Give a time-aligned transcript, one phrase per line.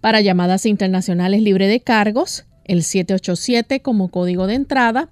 [0.00, 5.08] Para llamadas internacionales libre de cargos, el 787 como código de entrada,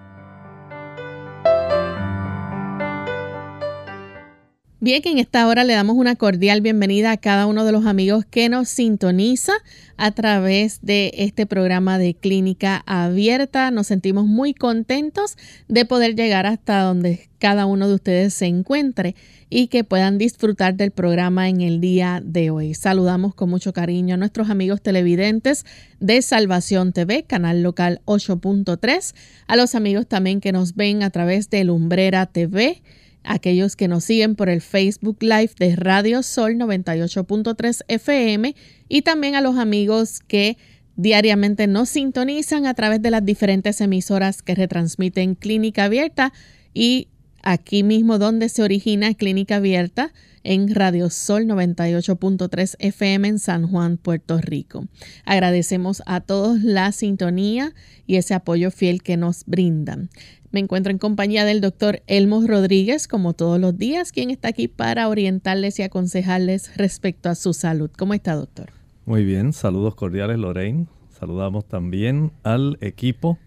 [4.85, 7.87] Bien, que en esta hora le damos una cordial bienvenida a cada uno de los
[7.87, 9.53] amigos que nos sintoniza
[9.97, 13.71] a través de este programa de Clínica Abierta.
[13.71, 15.37] Nos sentimos muy contentos
[15.67, 19.15] de poder llegar hasta donde cada uno de ustedes se encuentre
[19.49, 22.75] y que puedan disfrutar del programa en el día de hoy.
[22.75, 25.65] Saludamos con mucho cariño a nuestros amigos televidentes
[25.99, 29.15] de Salvación TV, canal local 8.3,
[29.47, 32.83] a los amigos también que nos ven a través de Lumbrera TV
[33.25, 38.55] aquellos que nos siguen por el Facebook Live de Radio Sol 98.3 FM
[38.87, 40.57] y también a los amigos que
[40.95, 46.31] diariamente nos sintonizan a través de las diferentes emisoras que retransmiten Clínica Abierta
[46.73, 47.09] y
[47.43, 50.13] aquí mismo donde se origina Clínica Abierta
[50.43, 54.85] en Radio Sol 98.3 FM en San Juan, Puerto Rico.
[55.25, 57.73] Agradecemos a todos la sintonía
[58.05, 60.09] y ese apoyo fiel que nos brindan.
[60.55, 64.69] Me encuentro en compañía del doctor Elmo Rodríguez, como todos los días, quien está aquí
[64.69, 67.91] para orientarles y aconsejarles respecto a su salud.
[67.97, 68.69] ¿Cómo está, doctor?
[69.05, 70.87] Muy bien, saludos cordiales, Lorraine.
[71.09, 73.37] Saludamos también al equipo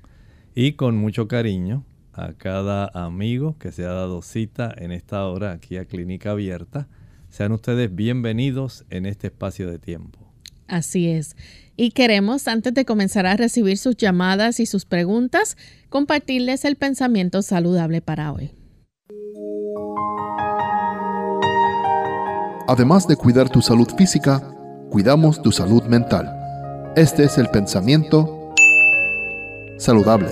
[0.55, 1.83] y con mucho cariño
[2.13, 6.89] a cada amigo que se ha dado cita en esta hora aquí a Clínica Abierta.
[7.31, 10.28] Sean ustedes bienvenidos en este espacio de tiempo.
[10.69, 11.35] Así es.
[11.77, 15.57] Y queremos, antes de comenzar a recibir sus llamadas y sus preguntas,
[15.89, 18.51] compartirles el pensamiento saludable para hoy.
[22.69, 24.43] Además de cuidar tu salud física,
[24.91, 26.35] cuidamos tu salud mental.
[26.97, 28.53] Este es el pensamiento
[29.79, 30.29] saludable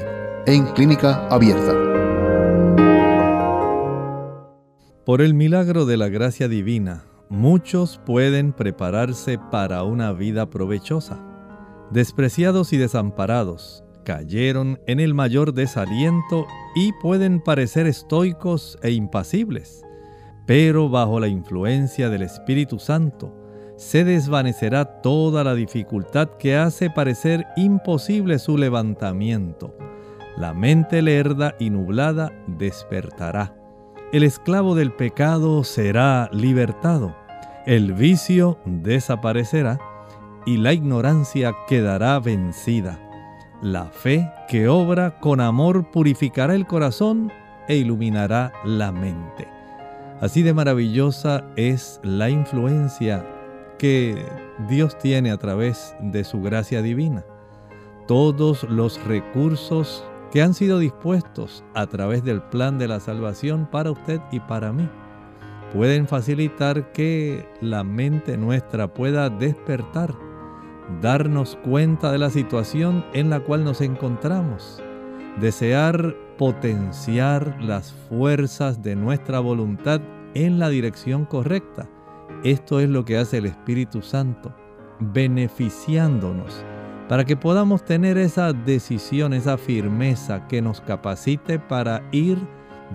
[0.47, 1.73] en clínica abierta.
[5.07, 11.19] Por el milagro de la gracia divina, muchos pueden prepararse para una vida provechosa.
[11.91, 19.85] Despreciados y desamparados, cayeron en el mayor desaliento y pueden parecer estoicos e impasibles,
[20.47, 23.35] pero bajo la influencia del Espíritu Santo
[23.77, 29.77] se desvanecerá toda la dificultad que hace parecer imposible su levantamiento.
[30.37, 33.55] La mente lerda y nublada despertará.
[34.13, 37.17] El esclavo del pecado será libertado.
[37.67, 39.81] El vicio desaparecerá
[40.47, 43.01] y la ignorancia quedará vencida.
[43.63, 47.33] La fe que obra con amor purificará el corazón
[47.67, 49.49] e iluminará la mente.
[50.21, 53.27] Así de maravillosa es la influencia
[53.77, 54.25] que
[54.69, 57.25] Dios tiene a través de su gracia divina.
[58.07, 60.05] Todos los recursos
[60.37, 64.71] que han sido dispuestos a través del plan de la salvación para usted y para
[64.71, 64.87] mí
[65.73, 70.15] pueden facilitar que la mente nuestra pueda despertar
[71.01, 74.83] darnos cuenta de la situación en la cual nos encontramos,
[75.41, 80.03] desear potenciar las fuerzas de nuestra voluntad
[80.35, 81.89] en la dirección correcta.
[82.45, 84.55] Esto es lo que hace el Espíritu Santo,
[85.01, 86.63] beneficiándonos
[87.09, 92.39] para que podamos tener esa decisión, esa firmeza que nos capacite para ir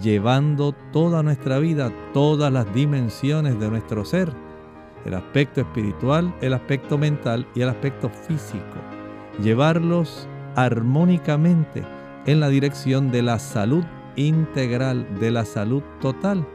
[0.01, 4.31] llevando toda nuestra vida, todas las dimensiones de nuestro ser,
[5.05, 8.77] el aspecto espiritual, el aspecto mental y el aspecto físico,
[9.41, 11.83] llevarlos armónicamente
[12.25, 13.83] en la dirección de la salud
[14.15, 16.45] integral, de la salud total.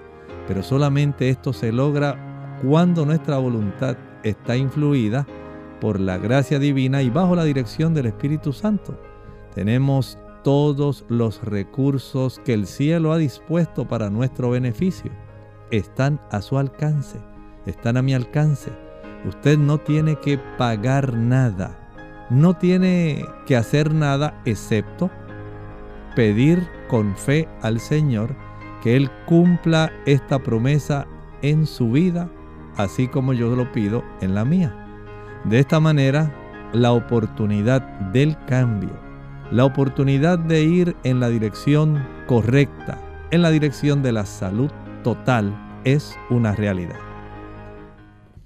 [0.46, 5.26] Pero solamente esto se logra cuando nuestra voluntad está influida
[5.80, 8.98] por la gracia divina y bajo la dirección del Espíritu Santo.
[9.54, 15.10] Tenemos todos los recursos que el cielo ha dispuesto para nuestro beneficio.
[15.70, 17.18] Están a su alcance,
[17.66, 18.70] están a mi alcance.
[19.26, 21.90] Usted no tiene que pagar nada,
[22.30, 25.10] no tiene que hacer nada excepto
[26.14, 28.34] pedir con fe al Señor
[28.82, 31.06] que Él cumpla esta promesa
[31.42, 32.30] en su vida,
[32.76, 34.85] así como yo lo pido en la mía.
[35.48, 36.34] De esta manera,
[36.72, 37.80] la oportunidad
[38.12, 38.90] del cambio,
[39.52, 43.00] la oportunidad de ir en la dirección correcta,
[43.30, 44.72] en la dirección de la salud
[45.04, 46.96] total, es una realidad.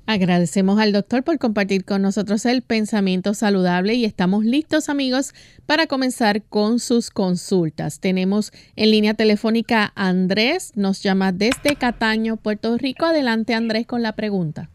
[0.04, 5.32] Agradecemos al doctor por compartir con nosotros el pensamiento saludable y estamos listos amigos
[5.64, 8.00] para comenzar con sus consultas.
[8.00, 13.06] Tenemos en línea telefónica a Andrés, nos llama desde Cataño, Puerto Rico.
[13.06, 14.68] Adelante Andrés con la pregunta.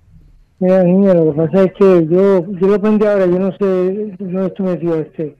[0.60, 4.16] Mira, niña, lo que pasa es que yo, yo lo aprendí ahora, yo no sé,
[4.20, 5.36] no estoy metido, este,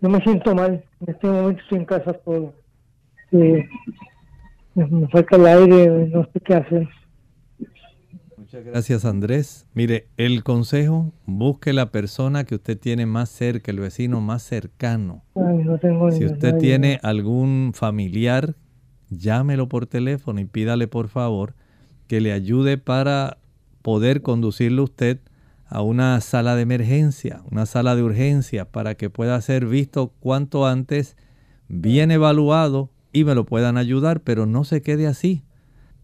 [0.00, 2.52] no me siento mal, en este momento estoy en casa solo.
[3.30, 6.88] me, falta el aire, no sé qué hacer.
[8.36, 9.66] Muchas gracias Andrés.
[9.74, 15.22] Mire, el consejo, busque la persona que usted tiene más cerca, el vecino más cercano.
[15.34, 18.54] no tengo si usted tiene algún familiar,
[19.10, 21.54] llámelo por teléfono y pídale por favor
[22.06, 23.38] que le ayude para
[23.86, 25.20] poder conducirlo usted
[25.64, 30.66] a una sala de emergencia, una sala de urgencia, para que pueda ser visto cuanto
[30.66, 31.16] antes,
[31.68, 35.44] bien evaluado y me lo puedan ayudar, pero no se quede así.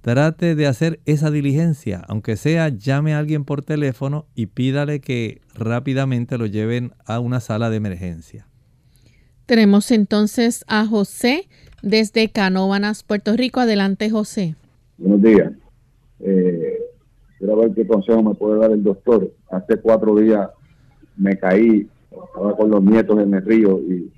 [0.00, 5.40] Trate de hacer esa diligencia, aunque sea llame a alguien por teléfono y pídale que
[5.52, 8.46] rápidamente lo lleven a una sala de emergencia.
[9.46, 11.48] Tenemos entonces a José
[11.82, 13.58] desde Canóvanas, Puerto Rico.
[13.58, 14.54] Adelante, José.
[14.98, 15.52] Buenos días.
[16.20, 16.78] Eh,
[17.42, 19.28] Quiero ver qué consejo me puede dar el doctor.
[19.50, 20.48] Hace cuatro días
[21.16, 24.12] me caí, estaba con los nietos en el río y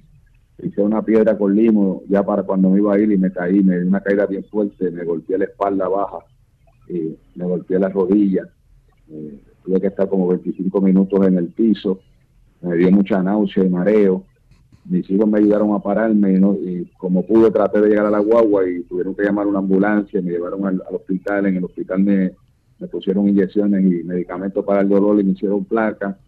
[0.63, 3.65] hice una piedra con limo ya para cuando me iba a ir y me caí,
[3.65, 6.19] me di una caída bien fuerte, me golpeé la espalda baja
[6.87, 8.47] y me golpeé la rodilla.
[9.09, 12.01] Eh, tuve que estar como 25 minutos en el piso,
[12.61, 14.23] me dio mucha náusea y mareo.
[14.85, 18.69] Mis hijos me ayudaron a pararme y, como pude traté de llegar a la guagua
[18.69, 22.44] y tuvieron que llamar una ambulancia, me llevaron al hospital, en el hospital me
[22.79, 26.19] me pusieron inyecciones y medicamentos para el dolor y me hicieron placa.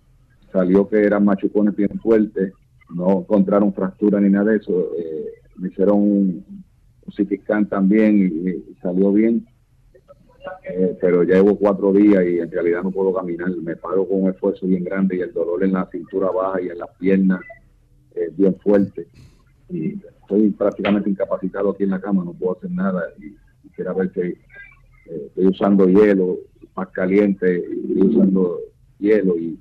[0.52, 2.52] Salió que eran machucones bien fuertes,
[2.94, 4.92] no encontraron fractura ni nada de eso.
[4.96, 5.26] Eh,
[5.56, 6.64] me hicieron un,
[7.04, 9.46] un también y, salió bien.
[10.68, 13.50] Eh, pero ya llevo cuatro días y en realidad no puedo caminar.
[13.56, 16.68] Me paro con un esfuerzo bien grande y el dolor en la cintura baja y
[16.68, 17.40] en las piernas
[18.14, 19.08] es bien fuerte.
[19.68, 23.02] Y estoy prácticamente incapacitado aquí en la cama, no puedo hacer nada.
[23.18, 24.38] Y quisiera ver eh,
[25.10, 26.38] estoy usando hielo
[26.76, 28.60] más caliente, estoy usando
[28.98, 29.58] hielo y,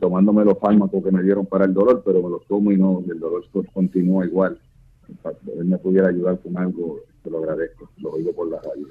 [0.00, 3.02] tomándome los fármacos que me dieron para el dolor, pero me los tomo y no,
[3.10, 4.58] el dolor continúa igual.
[5.58, 8.86] él me pudiera ayudar con algo, te lo agradezco, lo oigo por la radio.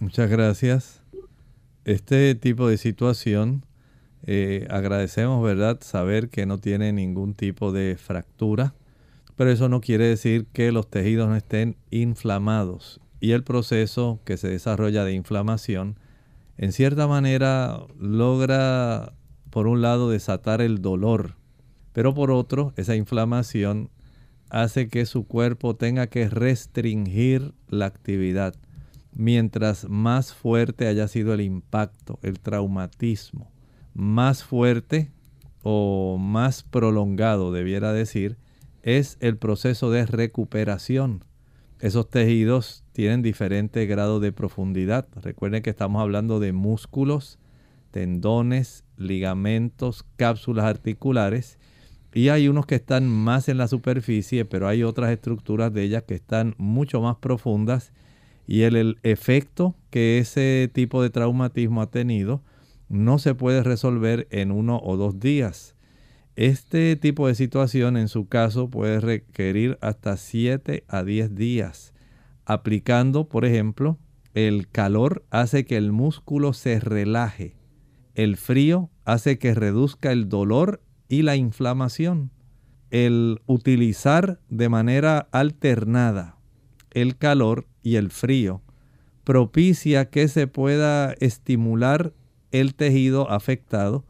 [0.00, 1.02] Muchas gracias.
[1.84, 3.62] Este tipo de situación,
[4.26, 8.74] eh, agradecemos, ¿verdad?, saber que no tiene ningún tipo de fractura,
[9.36, 14.36] pero eso no quiere decir que los tejidos no estén inflamados y el proceso que
[14.36, 15.98] se desarrolla de inflamación,
[16.58, 19.12] en cierta manera logra,
[19.50, 21.36] por un lado, desatar el dolor,
[21.92, 23.90] pero por otro, esa inflamación
[24.50, 28.54] hace que su cuerpo tenga que restringir la actividad.
[29.12, 33.50] Mientras más fuerte haya sido el impacto, el traumatismo,
[33.94, 35.10] más fuerte
[35.62, 38.36] o más prolongado, debiera decir,
[38.82, 41.24] es el proceso de recuperación.
[41.80, 45.06] Esos tejidos tienen diferentes grados de profundidad.
[45.16, 47.38] Recuerden que estamos hablando de músculos,
[47.90, 51.58] tendones, ligamentos, cápsulas articulares.
[52.14, 56.04] Y hay unos que están más en la superficie, pero hay otras estructuras de ellas
[56.04, 57.92] que están mucho más profundas.
[58.46, 62.40] Y el, el efecto que ese tipo de traumatismo ha tenido
[62.88, 65.76] no se puede resolver en uno o dos días.
[66.34, 71.92] Este tipo de situación en su caso puede requerir hasta 7 a 10 días,
[72.46, 73.98] aplicando, por ejemplo,
[74.32, 77.56] el calor hace que el músculo se relaje.
[78.14, 82.30] El frío hace que reduzca el dolor y la inflamación.
[82.90, 86.36] El utilizar de manera alternada
[86.92, 88.62] el calor y el frío
[89.22, 92.14] propicia que se pueda estimular
[92.52, 94.06] el tejido afectado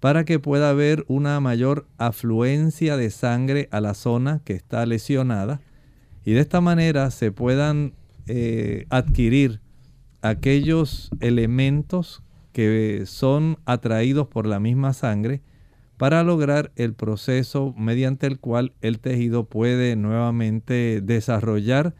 [0.00, 5.60] para que pueda haber una mayor afluencia de sangre a la zona que está lesionada
[6.24, 7.94] y de esta manera se puedan
[8.26, 9.60] eh, adquirir
[10.20, 15.42] aquellos elementos que son atraídos por la misma sangre
[15.96, 21.94] para lograr el proceso mediante el cual el tejido puede nuevamente desarrollar,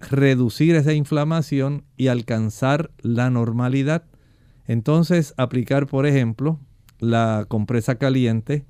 [0.00, 4.04] reducir esa inflamación y alcanzar la normalidad.
[4.66, 6.60] Entonces aplicar, por ejemplo,
[6.98, 8.64] la compresa caliente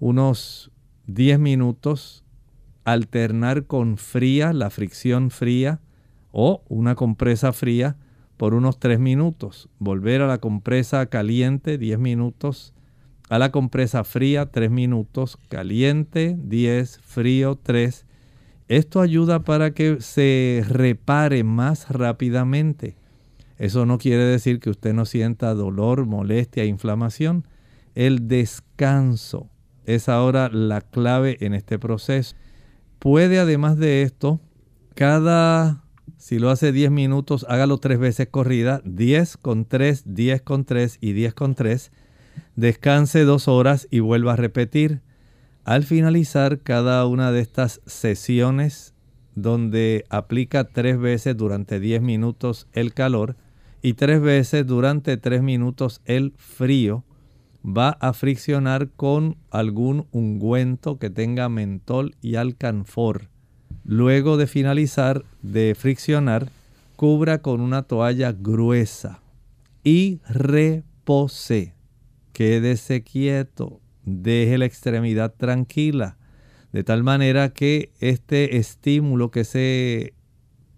[0.00, 0.70] unos
[1.06, 2.24] 10 minutos,
[2.86, 5.80] alternar con fría, la fricción fría,
[6.30, 7.96] o una compresa fría
[8.36, 9.68] por unos 3 minutos.
[9.78, 12.72] Volver a la compresa caliente 10 minutos.
[13.28, 15.36] A la compresa fría 3 minutos.
[15.48, 18.06] Caliente 10, frío 3.
[18.68, 22.96] Esto ayuda para que se repare más rápidamente.
[23.58, 27.48] Eso no quiere decir que usted no sienta dolor, molestia, inflamación.
[27.94, 29.48] El descanso
[29.86, 32.36] es ahora la clave en este proceso.
[32.98, 34.40] Puede además de esto,
[34.94, 35.86] cada
[36.26, 40.98] si lo hace 10 minutos, hágalo tres veces corrida, 10 con 3, 10 con 3
[41.00, 41.92] y 10 con 3.
[42.56, 45.02] Descanse dos horas y vuelva a repetir.
[45.62, 48.94] Al finalizar cada una de estas sesiones
[49.36, 53.36] donde aplica tres veces durante 10 minutos el calor
[53.82, 57.04] y tres veces durante 3 minutos el frío,
[57.66, 63.28] va a friccionar con algún ungüento que tenga mentol y alcanfor
[63.88, 66.50] Luego de finalizar de friccionar,
[66.96, 69.20] cubra con una toalla gruesa
[69.84, 71.74] y repose.
[72.32, 76.18] Quédese quieto, deje la extremidad tranquila,
[76.72, 80.14] de tal manera que este estímulo que se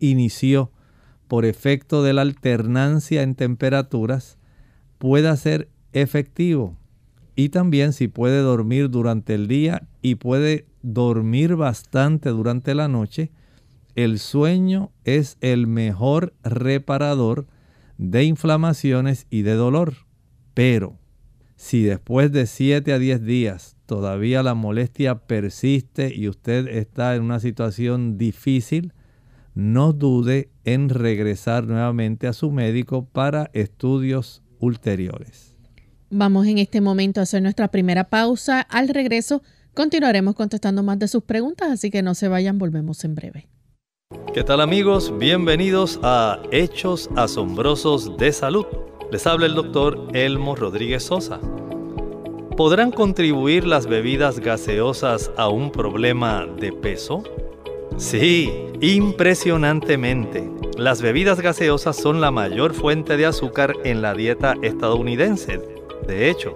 [0.01, 0.71] inició
[1.29, 4.37] por efecto de la alternancia en temperaturas
[4.99, 6.77] pueda ser efectivo.
[7.37, 13.31] Y también si puede dormir durante el día y puede dormir bastante durante la noche,
[13.95, 17.47] el sueño es el mejor reparador
[17.97, 19.95] de inflamaciones y de dolor.
[20.55, 20.99] Pero
[21.57, 27.23] si después de 7 a 10 días todavía la molestia persiste y usted está en
[27.23, 28.93] una situación difícil,
[29.55, 35.48] no dude en regresar nuevamente a su médico para estudios ulteriores.
[36.11, 38.61] Vamos en este momento a hacer nuestra primera pausa.
[38.61, 39.43] Al regreso
[39.79, 43.47] Continuaremos contestando más de sus preguntas, así que no se vayan, volvemos en breve.
[44.35, 45.17] ¿Qué tal amigos?
[45.21, 48.67] Bienvenidos a Hechos Asombrosos de Salud.
[49.13, 51.39] Les habla el doctor Elmo Rodríguez Sosa.
[52.57, 57.23] ¿Podrán contribuir las bebidas gaseosas a un problema de peso?
[57.99, 60.51] Sí, impresionantemente.
[60.77, 65.78] Las bebidas gaseosas son la mayor fuente de azúcar en la dieta estadounidense.
[66.07, 66.55] De hecho,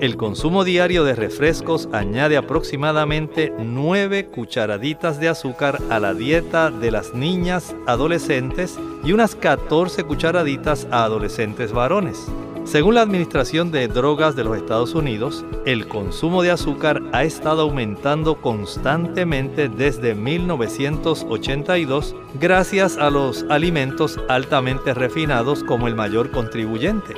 [0.00, 6.90] el consumo diario de refrescos añade aproximadamente 9 cucharaditas de azúcar a la dieta de
[6.90, 12.26] las niñas adolescentes y unas 14 cucharaditas a adolescentes varones.
[12.64, 17.60] Según la Administración de Drogas de los Estados Unidos, el consumo de azúcar ha estado
[17.62, 27.14] aumentando constantemente desde 1982 gracias a los alimentos altamente refinados como el mayor contribuyente.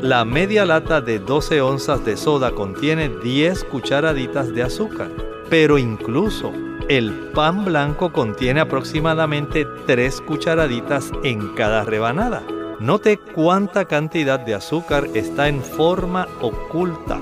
[0.00, 5.10] La media lata de 12 onzas de soda contiene 10 cucharaditas de azúcar,
[5.50, 6.52] pero incluso
[6.88, 12.44] el pan blanco contiene aproximadamente 3 cucharaditas en cada rebanada.
[12.78, 17.20] Note cuánta cantidad de azúcar está en forma oculta.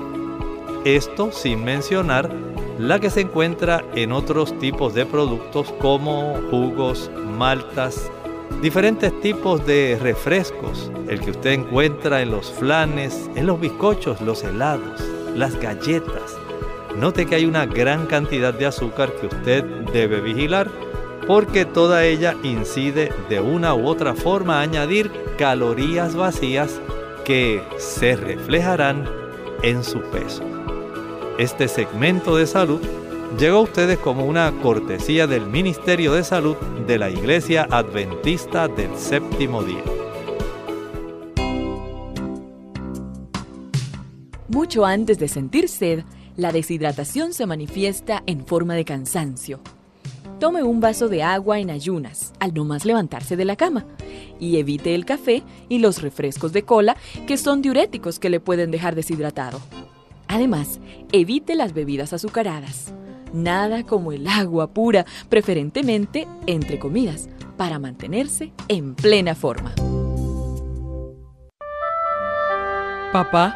[0.85, 2.29] Esto sin mencionar
[2.77, 8.11] la que se encuentra en otros tipos de productos como jugos, maltas,
[8.61, 14.43] diferentes tipos de refrescos, el que usted encuentra en los flanes, en los bizcochos, los
[14.43, 15.01] helados,
[15.35, 16.37] las galletas.
[16.97, 20.69] Note que hay una gran cantidad de azúcar que usted debe vigilar
[21.27, 26.81] porque toda ella incide de una u otra forma a añadir calorías vacías
[27.25, 29.07] que se reflejarán
[29.61, 30.43] en su peso.
[31.37, 32.81] Este segmento de salud
[33.37, 36.55] llegó a ustedes como una cortesía del Ministerio de Salud
[36.87, 39.83] de la Iglesia Adventista del Séptimo Día.
[44.47, 46.03] Mucho antes de sentir sed,
[46.35, 49.59] la deshidratación se manifiesta en forma de cansancio.
[50.39, 53.85] Tome un vaso de agua en ayunas al no más levantarse de la cama
[54.39, 56.95] y evite el café y los refrescos de cola
[57.27, 59.59] que son diuréticos que le pueden dejar deshidratado.
[60.27, 60.79] Además,
[61.11, 62.93] evite las bebidas azucaradas.
[63.33, 69.73] Nada como el agua pura, preferentemente entre comidas, para mantenerse en plena forma.
[73.11, 73.55] Papá,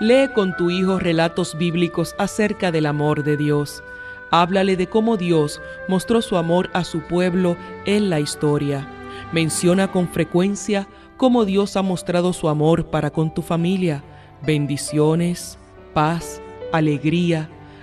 [0.00, 3.82] lee con tu hijo relatos bíblicos acerca del amor de Dios.
[4.30, 8.88] Háblale de cómo Dios mostró su amor a su pueblo en la historia.
[9.32, 14.02] Menciona con frecuencia cómo Dios ha mostrado su amor para con tu familia.
[14.42, 15.58] Bendiciones,
[15.94, 16.40] paz,
[16.72, 17.48] alegría,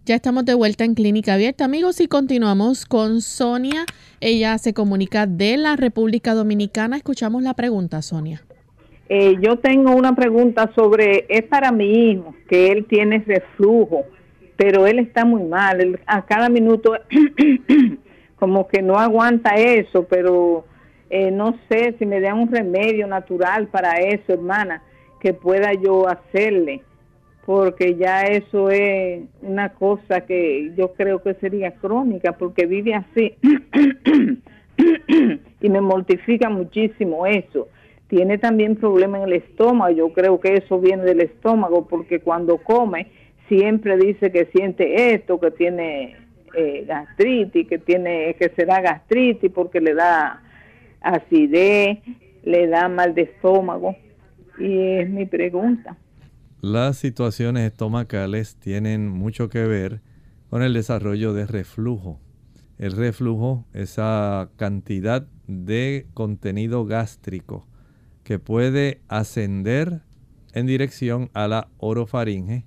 [0.08, 3.86] Ya estamos de vuelta en Clínica Abierta, amigos, y continuamos con Sonia.
[4.20, 6.98] Ella se comunica de la República Dominicana.
[6.98, 8.46] Escuchamos la pregunta, Sonia.
[9.08, 14.06] Eh, yo tengo una pregunta sobre, es para mi hijo, que él tiene reflujo,
[14.58, 16.96] pero él está muy mal, a cada minuto
[18.40, 20.66] como que no aguanta eso, pero
[21.12, 24.82] eh, no sé si me da un remedio natural para eso, hermana,
[25.20, 26.82] que pueda yo hacerle,
[27.46, 33.36] porque ya eso es una cosa que yo creo que sería crónica, porque vive así
[35.62, 37.68] y me mortifica muchísimo eso
[38.08, 39.96] tiene también problema en el estómago.
[39.96, 43.12] Yo creo que eso viene del estómago porque cuando come
[43.48, 46.16] siempre dice que siente esto, que tiene
[46.56, 50.42] eh, gastritis, que tiene que será gastritis porque le da
[51.02, 52.00] acidez,
[52.44, 53.96] le da mal de estómago.
[54.58, 55.98] Y es mi pregunta.
[56.62, 60.02] Las situaciones estomacales tienen mucho que ver
[60.50, 62.20] con el desarrollo de reflujo.
[62.78, 67.68] El reflujo, esa cantidad de contenido gástrico
[68.26, 70.02] que puede ascender
[70.54, 72.66] en dirección a la orofaringe,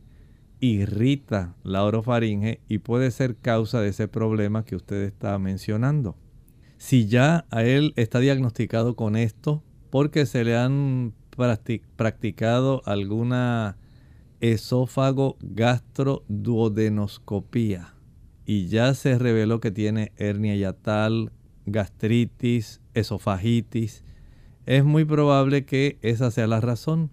[0.61, 6.17] irrita la orofaringe y puede ser causa de ese problema que usted está mencionando.
[6.77, 11.13] Si ya a él está diagnosticado con esto porque se le han
[11.97, 13.79] practicado alguna
[14.41, 17.95] esófago gastroduodenoscopía
[18.47, 21.33] y ya se reveló que tiene hernia yatal,
[21.67, 24.05] gastritis, esofagitis,
[24.69, 27.11] es muy probable que esa sea la razón.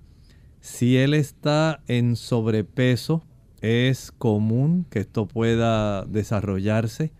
[0.59, 3.23] Si él está en sobrepeso,
[3.61, 7.13] es común que esto pueda desarrollarse.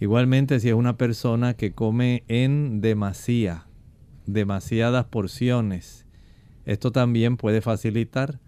[0.00, 3.68] Igualmente si es una persona que come en demasía,
[4.26, 6.06] demasiadas porciones,
[6.64, 8.40] esto también puede facilitar.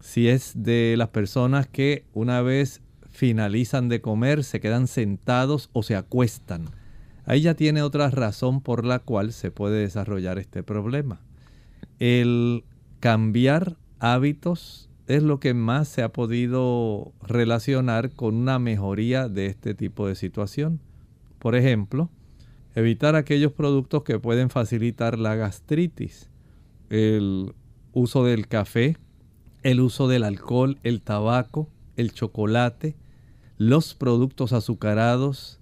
[0.00, 5.82] Si es de las personas que una vez finalizan de comer, se quedan sentados o
[5.82, 6.70] se acuestan
[7.30, 11.20] Ahí ya tiene otra razón por la cual se puede desarrollar este problema.
[12.00, 12.64] El
[12.98, 19.74] cambiar hábitos es lo que más se ha podido relacionar con una mejoría de este
[19.74, 20.80] tipo de situación.
[21.38, 22.10] Por ejemplo,
[22.74, 26.28] evitar aquellos productos que pueden facilitar la gastritis,
[26.88, 27.54] el
[27.92, 28.96] uso del café,
[29.62, 32.96] el uso del alcohol, el tabaco, el chocolate,
[33.56, 35.59] los productos azucarados,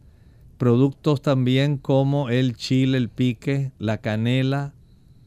[0.58, 4.74] Productos también como el chile, el pique, la canela,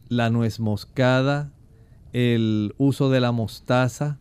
[0.09, 1.53] la nuez moscada,
[2.11, 4.19] el uso de la mostaza,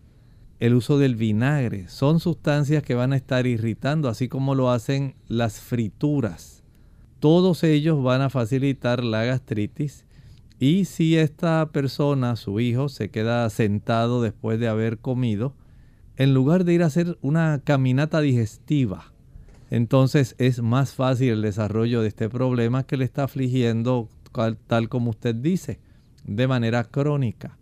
[0.60, 1.88] el uso del vinagre.
[1.88, 6.62] Son sustancias que van a estar irritando, así como lo hacen las frituras.
[7.18, 10.04] Todos ellos van a facilitar la gastritis.
[10.60, 15.56] Y si esta persona, su hijo, se queda sentado después de haber comido,
[16.16, 19.12] en lugar de ir a hacer una caminata digestiva,
[19.70, 24.08] entonces es más fácil el desarrollo de este problema que le está afligiendo
[24.66, 25.80] tal como usted dice,
[26.24, 27.56] de manera crónica.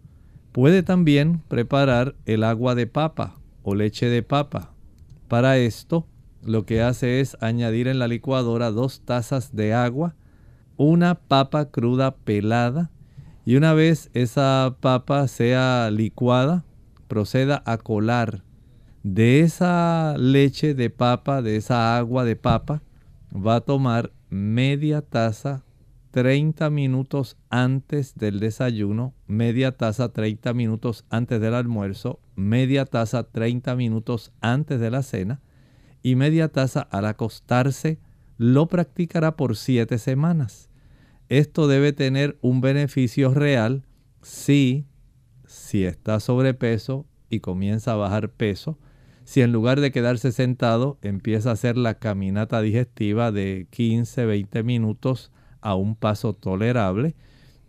[0.52, 4.72] Puede también preparar el agua de papa o leche de papa.
[5.28, 6.06] Para esto,
[6.42, 10.14] lo que hace es añadir en la licuadora dos tazas de agua,
[10.76, 12.90] una papa cruda pelada
[13.44, 16.64] y una vez esa papa sea licuada,
[17.08, 18.42] proceda a colar
[19.02, 22.82] de esa leche de papa, de esa agua de papa,
[23.34, 25.64] va a tomar media taza
[26.10, 33.76] 30 minutos antes del desayuno, media taza 30 minutos antes del almuerzo, media taza 30
[33.76, 35.40] minutos antes de la cena
[36.02, 37.98] y media taza al acostarse.
[38.36, 40.70] Lo practicará por 7 semanas.
[41.28, 43.84] Esto debe tener un beneficio real
[44.22, 44.86] si,
[45.46, 48.78] si está sobrepeso y comienza a bajar peso,
[49.28, 54.62] si en lugar de quedarse sentado empieza a hacer la caminata digestiva de 15, 20
[54.62, 57.14] minutos a un paso tolerable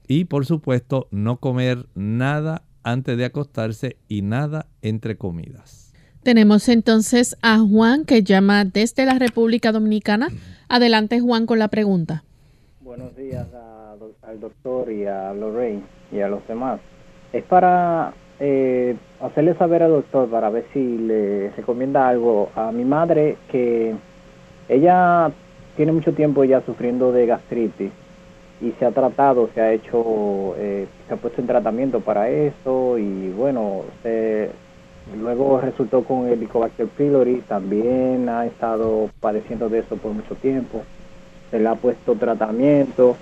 [0.07, 5.91] y por supuesto no comer nada antes de acostarse y nada entre comidas.
[6.23, 10.29] Tenemos entonces a Juan que llama desde la República Dominicana.
[10.69, 12.23] Adelante Juan con la pregunta.
[12.79, 13.47] Buenos días
[14.21, 16.79] al doctor y a Lorraine y a los demás.
[17.33, 22.85] Es para eh, hacerle saber al doctor para ver si le recomienda algo a mi
[22.85, 23.93] madre que
[24.69, 25.29] ella
[25.75, 27.91] tiene mucho tiempo ya sufriendo de gastritis
[28.61, 32.97] y se ha tratado, se ha hecho, eh, se ha puesto en tratamiento para eso
[32.97, 33.81] y bueno,
[35.21, 40.81] luego resultó con el Helicobacter pylori, también ha estado padeciendo de eso por mucho tiempo,
[41.51, 43.15] se le ha puesto tratamiento,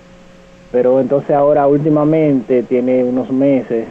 [0.70, 3.86] pero entonces ahora últimamente tiene unos meses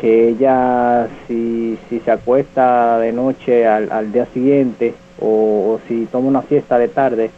[0.00, 6.42] que ella si, si se acuesta de noche al, día siguiente o, si toma una
[6.42, 7.30] fiesta de tarde,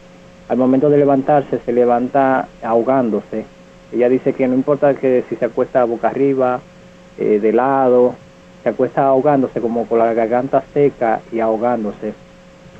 [0.48, 3.44] al momento de levantarse se levanta ahogándose.
[3.92, 6.60] Ella dice que no importa que si se acuesta boca arriba,
[7.18, 8.14] eh, de lado,
[8.62, 12.14] se acuesta ahogándose como con la garganta seca y ahogándose.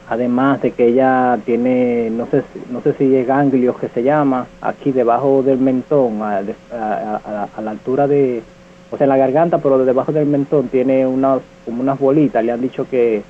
[0.08, 4.46] Además de que ella tiene, no sé, no sé si es ganglios que se llama,
[4.60, 6.42] aquí debajo del mentón, a,
[7.60, 8.42] la altura de,
[8.92, 12.44] o sea, la garganta, pero debajo del mentón tiene unas, como unas bolitas.
[12.44, 13.22] Le han dicho que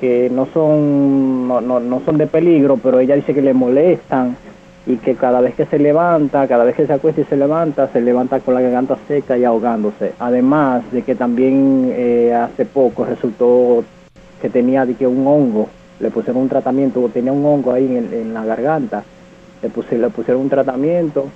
[0.00, 4.36] que no son, no, no, son de peligro, pero ella dice que le molestan
[4.86, 7.88] y que cada vez que se levanta, cada vez que se acuesta y se levanta,
[7.88, 10.12] se levanta con la garganta seca y ahogándose.
[10.18, 13.82] Además de que también eh, hace poco resultó
[14.42, 15.68] que tenía de que un hongo,
[16.00, 19.04] le pusieron un tratamiento, tenía un hongo ahí en, en la garganta,
[19.62, 21.26] le, puse, le pusieron un tratamiento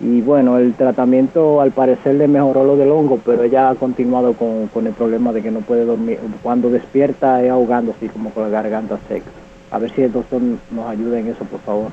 [0.00, 4.34] y bueno, el tratamiento al parecer le mejoró lo del hongo, pero ella ha continuado
[4.34, 6.20] con, el problema de que no puede dormir.
[6.42, 9.26] Cuando despierta es ahogando así como con la garganta seca.
[9.70, 11.90] A ver si el doctor nos ayuda en eso, por favor.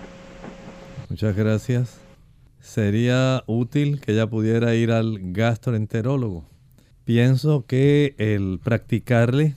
[1.10, 2.00] Muchas gracias.
[2.60, 6.44] Sería útil que ella pudiera ir al gastroenterólogo.
[7.06, 9.56] Pienso que el practicarle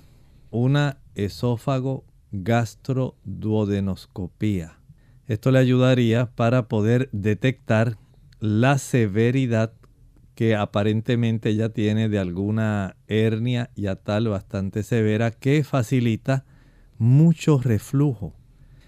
[0.51, 4.79] una esófago gastroduodenoscopía.
[5.27, 7.99] Esto le ayudaría para poder detectar
[8.41, 9.73] la severidad
[10.35, 16.45] que aparentemente ya tiene de alguna hernia y tal bastante severa que facilita
[16.97, 18.35] mucho reflujo.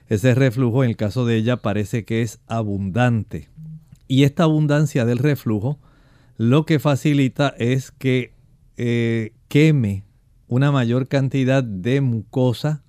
[0.09, 3.49] Ese reflujo en el caso de ella parece que es abundante.
[4.07, 5.81] Y esta abundancia del reflujo
[6.37, 8.33] lo que facilita es que
[8.77, 10.05] eh, queme
[10.47, 12.83] una mayor cantidad de mucosa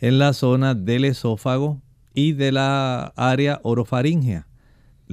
[0.00, 1.80] en la zona del esófago
[2.12, 4.46] y de la área orofaringea.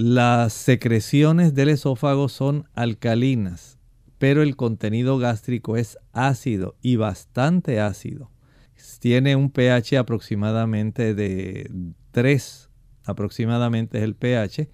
[0.00, 3.78] Las secreciones del esófago son alcalinas,
[4.18, 8.30] pero el contenido gástrico es ácido y bastante ácido.
[9.00, 11.68] Tiene un pH aproximadamente de
[12.12, 12.70] 3,
[13.06, 14.70] aproximadamente es el pH.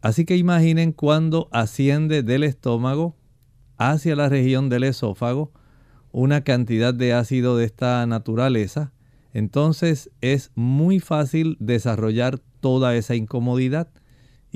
[0.00, 3.14] Así que imaginen cuando asciende del estómago
[3.76, 5.52] hacia la región del esófago
[6.10, 8.92] una cantidad de ácido de esta naturaleza,
[9.32, 13.92] entonces es muy fácil desarrollar toda esa incomodidad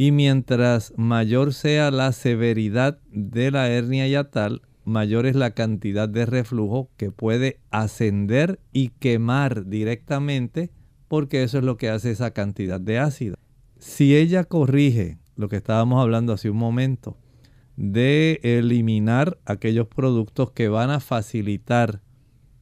[0.01, 6.25] y mientras mayor sea la severidad de la hernia yatal, mayor es la cantidad de
[6.25, 10.71] reflujo que puede ascender y quemar directamente,
[11.07, 13.37] porque eso es lo que hace esa cantidad de ácido.
[13.79, 17.19] Si ella corrige lo que estábamos hablando hace un momento,
[17.77, 22.01] de eliminar aquellos productos que van a facilitar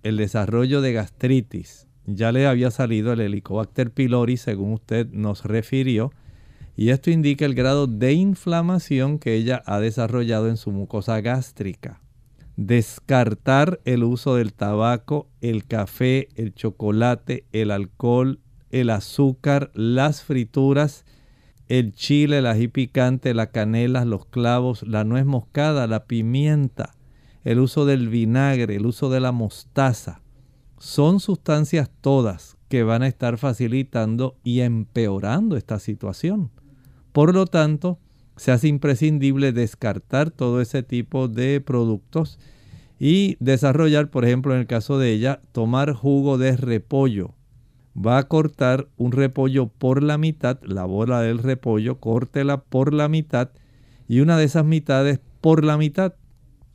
[0.03, 6.11] el desarrollo de gastritis, ya le había salido el Helicobacter pylori, según usted nos refirió,
[6.79, 12.01] y esto indica el grado de inflamación que ella ha desarrollado en su mucosa gástrica.
[12.55, 18.39] Descartar el uso del tabaco, el café, el chocolate, el alcohol,
[18.71, 21.05] el azúcar, las frituras,
[21.67, 26.95] el chile, el ají picante, la canela, los clavos, la nuez moscada, la pimienta,
[27.43, 30.21] el uso del vinagre, el uso de la mostaza.
[30.79, 36.53] Son sustancias todas que van a estar facilitando y empeorando esta situación.
[37.13, 37.99] Por lo tanto,
[38.37, 42.39] se hace imprescindible descartar todo ese tipo de productos
[42.99, 47.35] y desarrollar, por ejemplo, en el caso de ella, tomar jugo de repollo.
[47.97, 53.09] va a cortar un repollo por la mitad, la bola del repollo, córtela por la
[53.09, 53.51] mitad
[54.07, 56.15] y una de esas mitades por la mitad.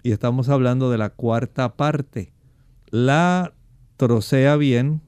[0.04, 2.34] Y estamos hablando de la cuarta parte.
[2.90, 3.54] La
[3.96, 5.00] trocea bien,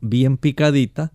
[0.00, 1.12] bien picadita,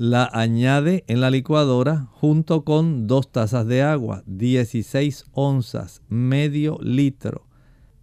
[0.00, 7.46] la añade en la licuadora junto con dos tazas de agua, 16 onzas, medio litro.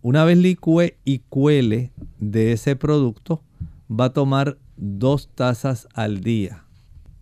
[0.04, 3.42] Una vez licue y cuele de ese producto,
[3.90, 6.66] va a tomar dos tazas al día.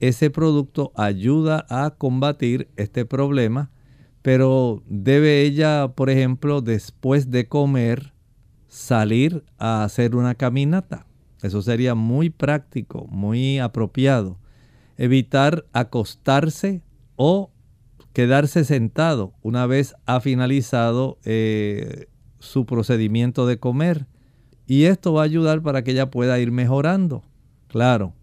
[0.02, 3.72] Ese producto ayuda a combatir este problema,
[4.24, 8.12] pero debe ella, por ejemplo, después de comer,
[8.68, 11.06] salir a hacer una caminata.
[11.42, 14.38] Eso sería muy práctico, muy apropiado.
[14.98, 16.82] Evitar acostarse
[17.16, 17.52] o
[18.14, 22.08] quedarse sentado una vez ha finalizado eh,
[22.40, 24.08] su procedimiento de comer.
[24.68, 27.24] Y esto va a ayudar para que ella pueda ir mejorando.
[27.68, 28.14] Claro,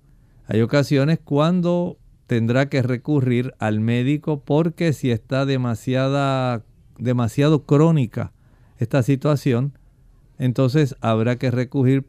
[0.46, 6.64] hay ocasiones cuando tendrá que recurrir al médico porque si está demasiada,
[6.98, 8.32] demasiado crónica
[8.78, 9.78] esta situación,
[10.38, 12.05] entonces habrá que recurrir,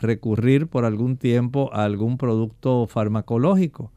[0.00, 3.92] recurrir por algún tiempo a algún producto farmacológico.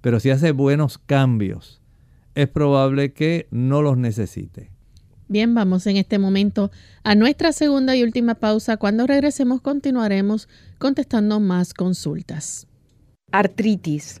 [0.00, 1.80] Pero si hace buenos cambios,
[2.34, 4.70] es probable que no los necesite.
[5.28, 6.70] Bien, vamos en este momento
[7.02, 8.76] a nuestra segunda y última pausa.
[8.76, 10.48] Cuando regresemos continuaremos
[10.78, 12.68] contestando más consultas.
[13.32, 14.20] Artritis.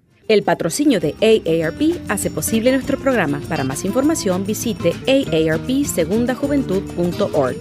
[0.31, 3.41] El patrocinio de AARP hace posible nuestro programa.
[3.49, 7.57] Para más información visite aarpsegundajuventud.org.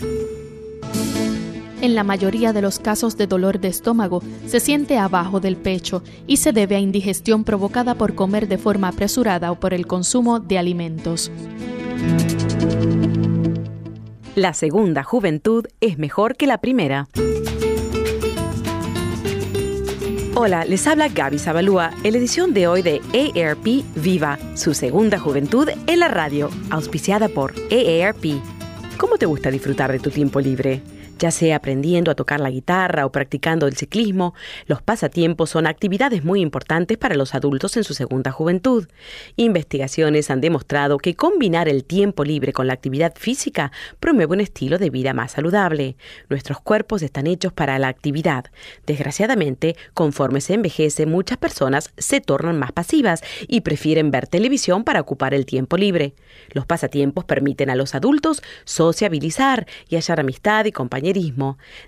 [1.82, 6.04] En la mayoría de los casos de dolor de estómago se siente abajo del pecho
[6.28, 10.38] y se debe a indigestión provocada por comer de forma apresurada o por el consumo
[10.38, 11.32] de alimentos.
[14.36, 17.08] La segunda juventud es mejor que la primera.
[20.36, 25.18] Hola, les habla Gaby Zabalúa en la edición de hoy de AARP Viva, su segunda
[25.18, 28.40] juventud en la radio, auspiciada por AARP.
[28.96, 30.82] ¿Cómo te gusta disfrutar de tu tiempo libre?
[31.20, 34.34] Ya sea aprendiendo a tocar la guitarra o practicando el ciclismo,
[34.66, 38.88] los pasatiempos son actividades muy importantes para los adultos en su segunda juventud.
[39.36, 44.78] Investigaciones han demostrado que combinar el tiempo libre con la actividad física promueve un estilo
[44.78, 45.96] de vida más saludable.
[46.30, 48.46] Nuestros cuerpos están hechos para la actividad.
[48.86, 55.00] Desgraciadamente, conforme se envejece, muchas personas se tornan más pasivas y prefieren ver televisión para
[55.00, 56.14] ocupar el tiempo libre.
[56.52, 61.09] Los pasatiempos permiten a los adultos sociabilizar y hallar amistad y compañía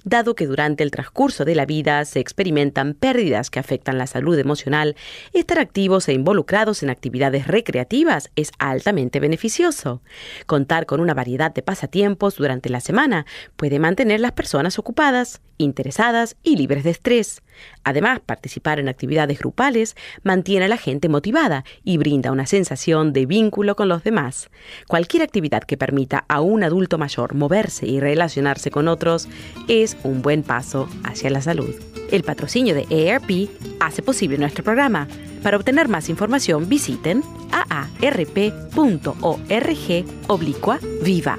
[0.05, 4.39] dado que durante el transcurso de la vida se experimentan pérdidas que afectan la salud
[4.39, 4.97] emocional,
[5.33, 10.03] estar activos e involucrados en actividades recreativas es altamente beneficioso.
[10.47, 16.37] Contar con una variedad de pasatiempos durante la semana puede mantener las personas ocupadas, interesadas
[16.43, 17.43] y libres de estrés.
[17.85, 23.27] Además, participar en actividades grupales mantiene a la gente motivada y brinda una sensación de
[23.27, 24.51] vínculo con los demás.
[24.89, 29.29] Cualquier actividad que permita a un adulto mayor moverse y relacionarse con otros
[29.69, 31.75] es un buen paso hacia la salud.
[32.11, 33.49] El patrocinio de AARP
[33.81, 35.09] hace posible nuestro programa.
[35.43, 39.15] Para obtener más información visiten aarp.org
[40.29, 41.39] oblicua viva.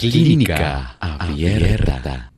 [0.00, 2.32] Clínica Abierta.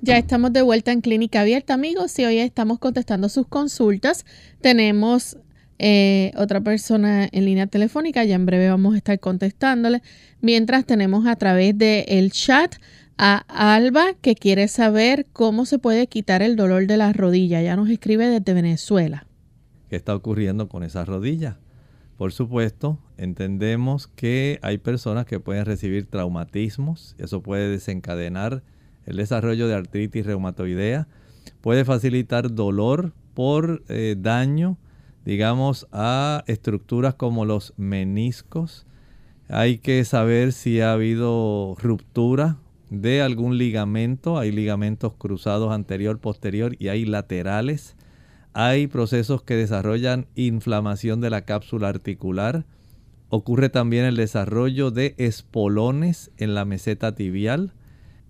[0.00, 4.24] Ya estamos de vuelta en Clínica Abierta, amigos, y hoy estamos contestando sus consultas.
[4.60, 5.36] Tenemos
[5.80, 10.02] eh, otra persona en línea telefónica, ya en breve vamos a estar contestándole.
[10.40, 12.76] Mientras tenemos a través del el chat
[13.18, 13.44] a
[13.74, 17.64] Alba, que quiere saber cómo se puede quitar el dolor de las rodillas.
[17.64, 19.26] Ya nos escribe desde Venezuela.
[19.88, 21.56] ¿Qué está ocurriendo con esas rodillas?
[22.20, 28.62] Por supuesto, entendemos que hay personas que pueden recibir traumatismos, eso puede desencadenar
[29.06, 31.08] el desarrollo de artritis reumatoidea,
[31.62, 34.76] puede facilitar dolor por eh, daño,
[35.24, 38.86] digamos, a estructuras como los meniscos.
[39.48, 42.58] Hay que saber si ha habido ruptura
[42.90, 47.96] de algún ligamento, hay ligamentos cruzados anterior, posterior y hay laterales
[48.52, 52.64] hay procesos que desarrollan inflamación de la cápsula articular.
[53.28, 57.72] Ocurre también el desarrollo de espolones en la meseta tibial.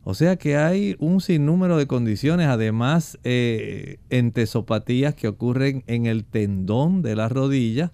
[0.04, 6.24] O sea que hay un sinnúmero de condiciones, además eh, entesopatías que ocurren en el
[6.24, 7.92] tendón de la rodilla,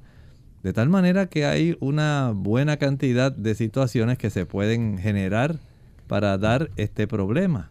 [0.62, 5.58] de tal manera que hay una buena cantidad de situaciones que se pueden generar
[6.06, 7.70] para dar este problema.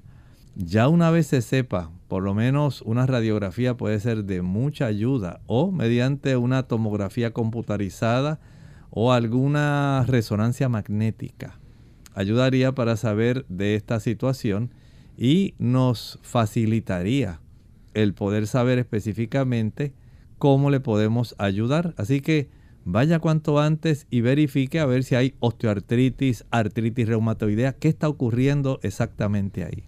[0.58, 5.42] Ya una vez se sepa por lo menos una radiografía puede ser de mucha ayuda
[5.48, 8.40] o mediante una tomografía computarizada
[8.90, 11.60] o alguna resonancia magnética.
[12.14, 14.72] Ayudaría para saber de esta situación
[15.18, 17.42] y nos facilitaría
[17.94, 19.94] el poder saber específicamente
[20.38, 21.94] cómo le podemos ayudar.
[21.98, 22.48] Así que
[22.86, 28.80] vaya cuanto antes y verifique a ver si hay osteoartritis, artritis reumatoidea, qué está ocurriendo
[28.84, 29.84] exactamente ahí.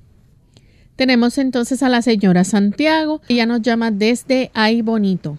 [0.98, 5.38] Tenemos entonces a la señora Santiago, ella nos llama desde Ay Bonito.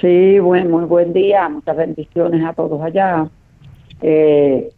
[0.00, 3.28] Sí, buen, muy buen día, muchas bendiciones a todos allá.
[4.00, 4.72] Eh,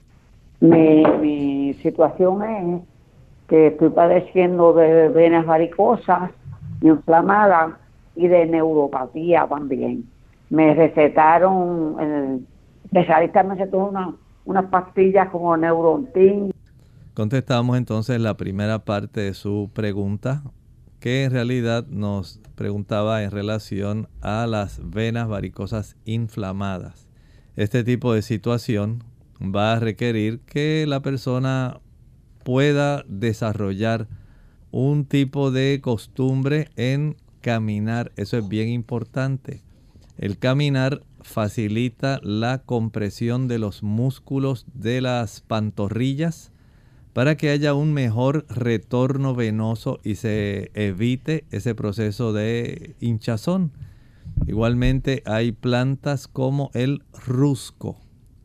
[0.61, 2.83] mi, situación es
[3.49, 6.31] que estoy padeciendo de venas varicosas,
[6.83, 7.73] inflamadas
[8.15, 10.05] y de neuropatía también.
[10.51, 12.47] Me recetaron, el
[12.85, 14.15] especialista me recetó una,
[14.45, 16.53] unas pastillas como Neurontin
[17.15, 20.43] Contestamos entonces la primera parte de su pregunta,
[20.99, 27.07] que en realidad nos preguntaba en relación a las venas varicosas inflamadas.
[27.55, 29.05] Este tipo de situación
[29.41, 31.81] va a requerir que la persona
[32.43, 34.09] pueda desarrollar
[34.73, 38.11] un tipo de costumbre en caminar.
[38.17, 39.63] Eso es bien importante.
[40.19, 46.51] El caminar facilita la compresión de los músculos de las pantorrillas
[47.15, 53.71] para que haya un mejor retorno venoso y se evite ese proceso de hinchazón.
[54.49, 57.97] Igualmente hay plantas como el rusco.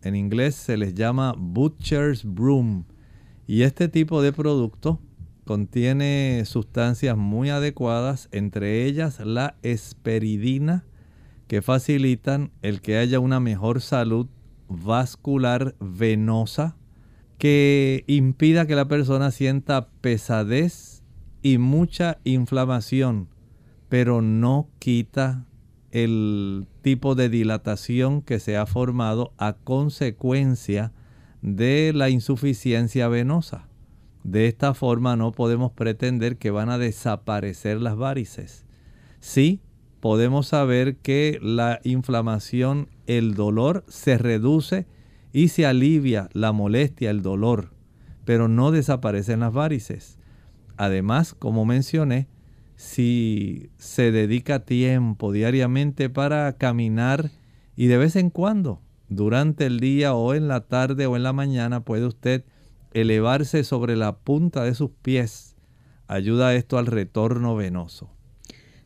[0.03, 2.86] En inglés se les llama butcher's broom.
[3.47, 5.01] Y este tipo de producto
[5.45, 10.86] contiene sustancias muy adecuadas, entre ellas la esperidina,
[11.47, 14.27] que facilitan el que haya una mejor salud
[14.67, 16.77] vascular venosa
[17.39, 21.04] que impida que la persona sienta pesadez
[21.41, 23.30] y mucha inflamación,
[23.88, 25.45] pero no quita
[25.91, 30.91] el tipo de dilatación que se ha formado a consecuencia
[31.41, 33.69] de la insuficiencia venosa.
[34.25, 38.65] De esta forma no podemos pretender que van a desaparecer las varices.
[39.21, 39.62] Sí,
[40.02, 44.87] podemos saber que la inflamación, el dolor se reduce
[45.32, 47.73] y se alivia la molestia, el dolor,
[48.25, 50.17] pero no desaparecen las varices.
[50.77, 52.27] Además, como mencioné,
[52.75, 57.32] si se dedica tiempo diariamente para caminar
[57.75, 61.34] y de vez en cuando, durante el día o en la tarde o en la
[61.34, 62.46] mañana, puede usted
[62.94, 65.56] elevarse sobre la punta de sus pies.
[66.08, 68.10] Ayuda esto al retorno venoso.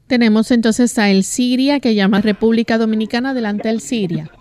[0.07, 4.31] Tenemos entonces a El Siria que llama República Dominicana delante del Siria.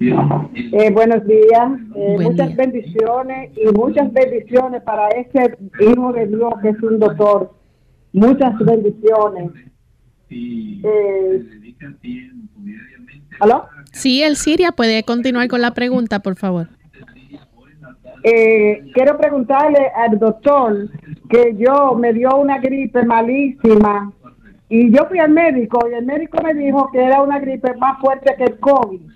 [0.00, 6.70] Eh, buenos días, eh, muchas bendiciones y muchas bendiciones para ese hijo de Dios que
[6.70, 7.52] es un doctor.
[8.12, 9.50] Muchas bendiciones.
[10.30, 11.44] Eh,
[13.40, 13.66] ¿Aló?
[13.92, 16.68] Sí, el Siria puede continuar con la pregunta, por favor.
[18.24, 20.88] Eh, quiero preguntarle al doctor
[21.28, 24.10] que yo me dio una gripe malísima
[24.70, 28.00] Y yo fui al médico y el médico me dijo que era una gripe más
[28.00, 29.13] fuerte que el COVID.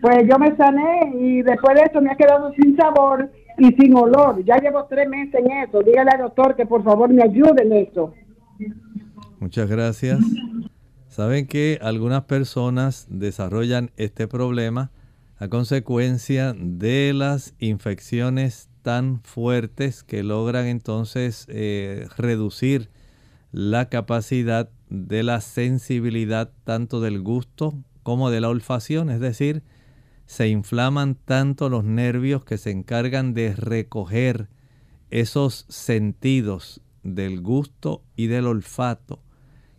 [0.00, 3.94] Pues yo me sané y después de eso me ha quedado sin sabor y sin
[3.96, 4.44] olor.
[4.44, 5.82] Ya llevo tres meses en eso.
[5.82, 8.14] Dígale al doctor que por favor me ayude en eso.
[9.40, 10.20] Muchas gracias.
[11.08, 14.90] Saben que algunas personas desarrollan este problema
[15.38, 22.90] a consecuencia de las infecciones tan fuertes que logran entonces eh, reducir
[23.52, 29.62] la capacidad de la sensibilidad tanto del gusto como de la olfacción, es decir,
[30.28, 34.50] se inflaman tanto los nervios que se encargan de recoger
[35.10, 39.22] esos sentidos del gusto y del olfato,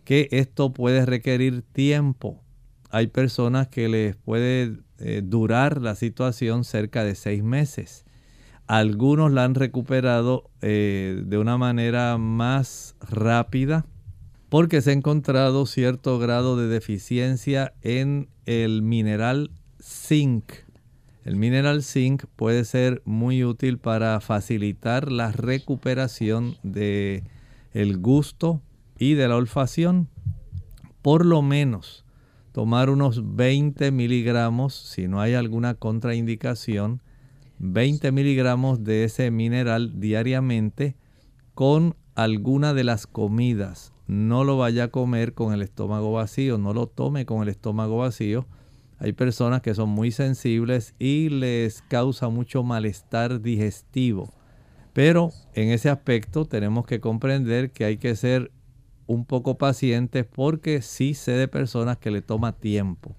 [0.04, 2.42] que esto puede requerir tiempo.
[2.90, 8.04] Hay personas que les puede eh, durar la situación cerca de seis meses.
[8.66, 13.86] Algunos la han recuperado eh, de una manera más rápida
[14.48, 19.52] porque se ha encontrado cierto grado de deficiencia en el mineral
[19.82, 20.52] zinc.
[21.24, 27.24] El mineral zinc puede ser muy útil para facilitar la recuperación de
[27.72, 28.62] el gusto
[28.98, 30.08] y de la olfacción.
[31.02, 32.04] Por lo menos
[32.52, 37.02] tomar unos 20 miligramos, si no hay alguna contraindicación,
[37.58, 40.96] 20 miligramos de ese mineral diariamente
[41.54, 43.92] con alguna de las comidas.
[44.06, 47.98] No lo vaya a comer con el estómago vacío, no lo tome con el estómago
[47.98, 48.46] vacío.
[49.00, 54.30] Hay personas que son muy sensibles y les causa mucho malestar digestivo.
[54.92, 58.50] Pero en ese aspecto tenemos que comprender que hay que ser
[59.06, 63.16] un poco pacientes porque sí sé de personas que le toma tiempo.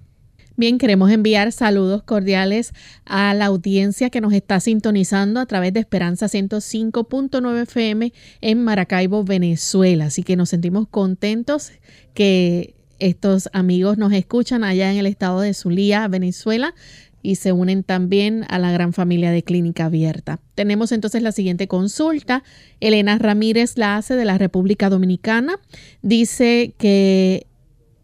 [0.56, 2.74] Bien, queremos enviar saludos cordiales
[3.06, 9.24] a la audiencia que nos está sintonizando a través de Esperanza 105.9 FM en Maracaibo,
[9.24, 10.06] Venezuela.
[10.06, 11.72] Así que nos sentimos contentos
[12.14, 16.76] que estos amigos nos escuchan allá en el estado de Zulía, Venezuela
[17.24, 20.40] y se unen también a la gran familia de Clínica Abierta.
[20.56, 22.44] Tenemos entonces la siguiente consulta.
[22.80, 25.60] Elena Ramírez la hace de la República Dominicana.
[26.04, 27.48] Dice que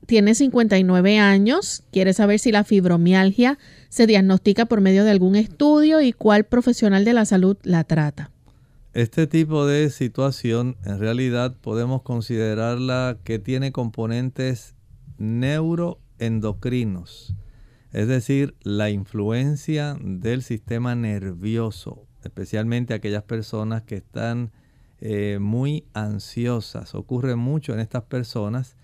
[0.07, 6.01] tiene 59 años, quiere saber si la fibromialgia se diagnostica por medio de algún estudio
[6.01, 8.31] y cuál profesional de la salud la trata.
[8.93, 14.76] Este tipo de situación en realidad podemos considerarla que tiene componentes
[15.17, 17.35] neuroendocrinos
[17.93, 24.51] es decir, la influencia del sistema nervioso, especialmente aquellas personas que están
[24.99, 26.95] eh, muy ansiosas.
[26.95, 28.75] Ocurre mucho en estas personas,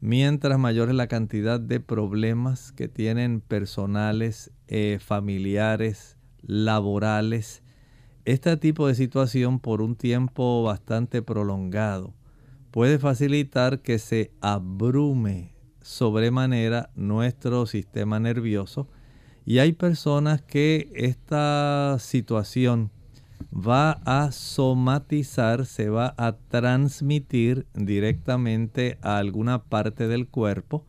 [0.00, 7.62] mientras mayor es la cantidad de problemas que tienen personales, eh, familiares, laborales.
[8.24, 12.12] Este tipo de situación por un tiempo bastante prolongado
[12.72, 15.57] puede facilitar que se abrume
[15.88, 18.88] sobremanera nuestro sistema nervioso
[19.46, 22.90] y hay personas que esta situación
[23.50, 30.84] va a somatizar, se va a transmitir directamente a alguna parte del cuerpo,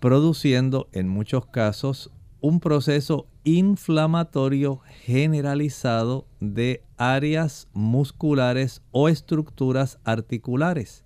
[0.00, 11.04] produciendo en muchos casos un proceso inflamatorio generalizado de áreas musculares o estructuras articulares.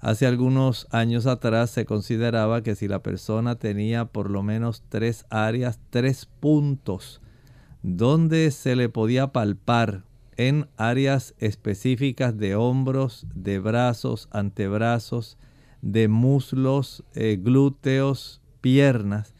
[0.00, 5.26] Hace algunos años atrás se consideraba que si la persona tenía por lo menos tres
[5.28, 7.20] áreas, tres puntos,
[7.82, 10.04] donde se le podía palpar
[10.38, 15.36] en áreas específicas de hombros, de brazos, antebrazos,
[15.82, 19.34] de muslos, eh, glúteos, piernas,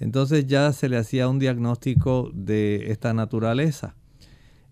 [0.00, 3.94] entonces ya se le hacía un diagnóstico de esta naturaleza.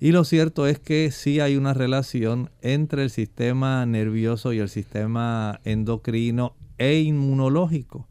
[0.00, 4.68] Y lo cierto es que sí hay una relación entre el sistema nervioso y el
[4.68, 8.08] sistema endocrino e inmunológico,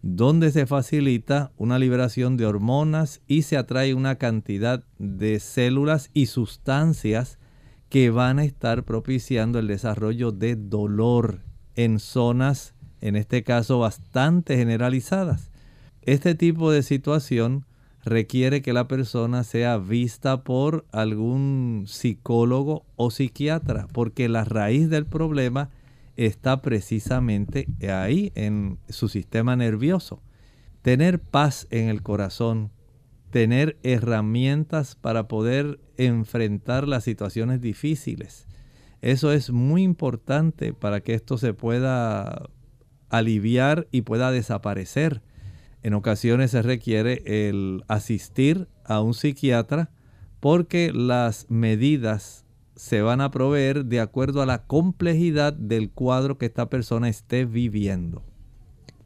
[0.00, 6.26] donde se facilita una liberación de hormonas y se atrae una cantidad de células y
[6.26, 7.38] sustancias
[7.90, 11.42] que van a estar propiciando el desarrollo de dolor
[11.74, 15.50] en zonas, en este caso, bastante generalizadas.
[16.00, 17.66] Este tipo de situación
[18.06, 25.06] requiere que la persona sea vista por algún psicólogo o psiquiatra, porque la raíz del
[25.06, 25.70] problema
[26.16, 30.22] está precisamente ahí, en su sistema nervioso.
[30.82, 32.70] Tener paz en el corazón,
[33.30, 38.46] tener herramientas para poder enfrentar las situaciones difíciles.
[39.02, 42.48] Eso es muy importante para que esto se pueda
[43.08, 45.22] aliviar y pueda desaparecer.
[45.86, 49.88] En ocasiones se requiere el asistir a un psiquiatra
[50.40, 56.46] porque las medidas se van a proveer de acuerdo a la complejidad del cuadro que
[56.46, 58.24] esta persona esté viviendo.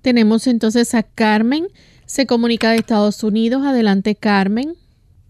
[0.01, 1.67] Tenemos entonces a Carmen,
[2.07, 3.63] se comunica de Estados Unidos.
[3.63, 4.73] Adelante, Carmen.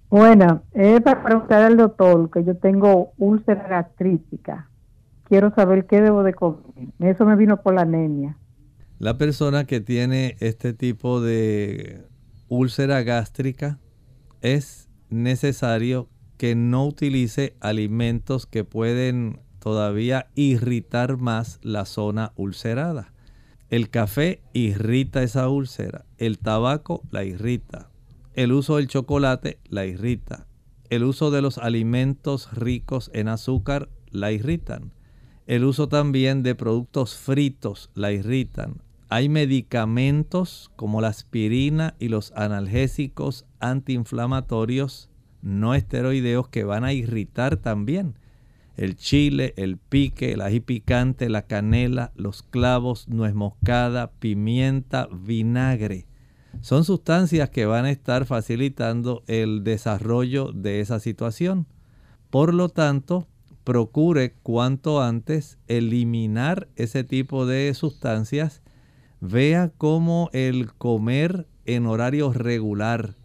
[0.09, 4.71] Bueno, es para preguntar al doctor que yo tengo úlcera gastrítica.
[5.25, 6.61] Quiero saber qué debo de comer.
[7.01, 8.37] Eso me vino por la anemia.
[9.01, 12.05] La persona que tiene este tipo de
[12.49, 13.79] úlcera gástrica
[14.43, 23.15] es necesario que no utilice alimentos que pueden todavía irritar más la zona ulcerada.
[23.71, 27.89] El café irrita esa úlcera, el tabaco la irrita,
[28.35, 30.47] el uso del chocolate la irrita,
[30.91, 34.93] el uso de los alimentos ricos en azúcar la irritan,
[35.47, 38.83] el uso también de productos fritos la irritan.
[39.13, 45.11] Hay medicamentos como la aspirina y los analgésicos antiinflamatorios
[45.43, 48.15] no esteroideos que van a irritar también.
[48.77, 56.07] El chile, el pique, el ají picante, la canela, los clavos, nuez moscada, pimienta, vinagre.
[56.61, 61.67] Son sustancias que van a estar facilitando el desarrollo de esa situación.
[62.31, 63.27] Por lo tanto,
[63.65, 68.60] procure cuanto antes eliminar ese tipo de sustancias.
[69.21, 73.17] Vea cómo el comer en horario regular,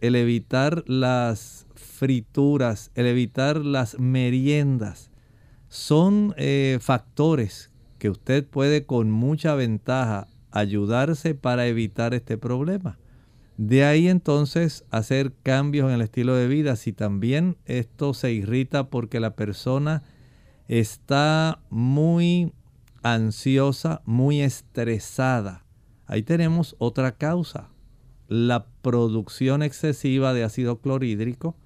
[0.00, 5.10] el evitar las frituras, el evitar las meriendas,
[5.68, 12.98] son eh, factores que usted puede con mucha ventaja ayudarse para evitar este problema.
[13.56, 16.76] De ahí entonces hacer cambios en el estilo de vida.
[16.76, 20.02] Si también esto se irrita porque la persona
[20.68, 22.52] está muy
[23.14, 25.64] ansiosa, muy estresada,
[26.06, 27.70] ahí tenemos otra causa
[28.28, 31.56] la producción excesiva de ácido clorhídrico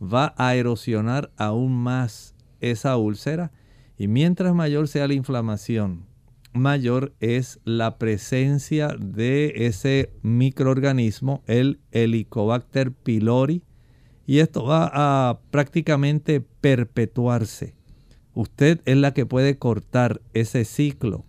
[0.00, 3.52] va a erosionar aún más esa úlcera
[3.96, 6.06] y mientras mayor sea la inflamación,
[6.52, 13.64] mayor es la presencia de ese microorganismo, el Helicobacter pylori,
[14.24, 17.77] y esto va a prácticamente perpetuarse.
[18.38, 21.24] Usted es la que puede cortar ese ciclo,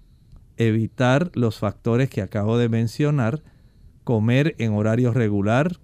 [0.58, 3.42] evitar los factores que acabo de mencionar,
[4.04, 5.80] comer en horario regular,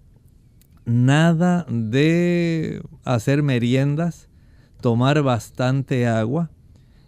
[0.85, 4.29] nada de hacer meriendas,
[4.81, 6.51] tomar bastante agua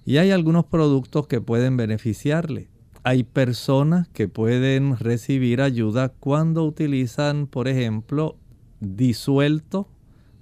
[0.03, 2.69] y hay algunos productos que pueden beneficiarle.
[3.03, 8.35] Hay personas que pueden recibir ayuda cuando utilizan, por ejemplo,
[8.79, 9.87] disuelto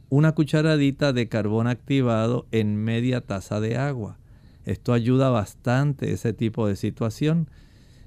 [0.10, 4.18] una cucharadita de carbón activado en media taza de agua.
[4.66, 7.50] Esto ayuda bastante ese tipo de situación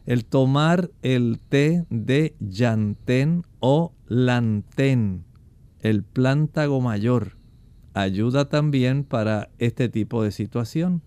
[0.08, 5.24] el tomar el té de yantén o lantén,
[5.80, 7.36] el plántago mayor,
[7.92, 11.02] ayuda también para este tipo de situación.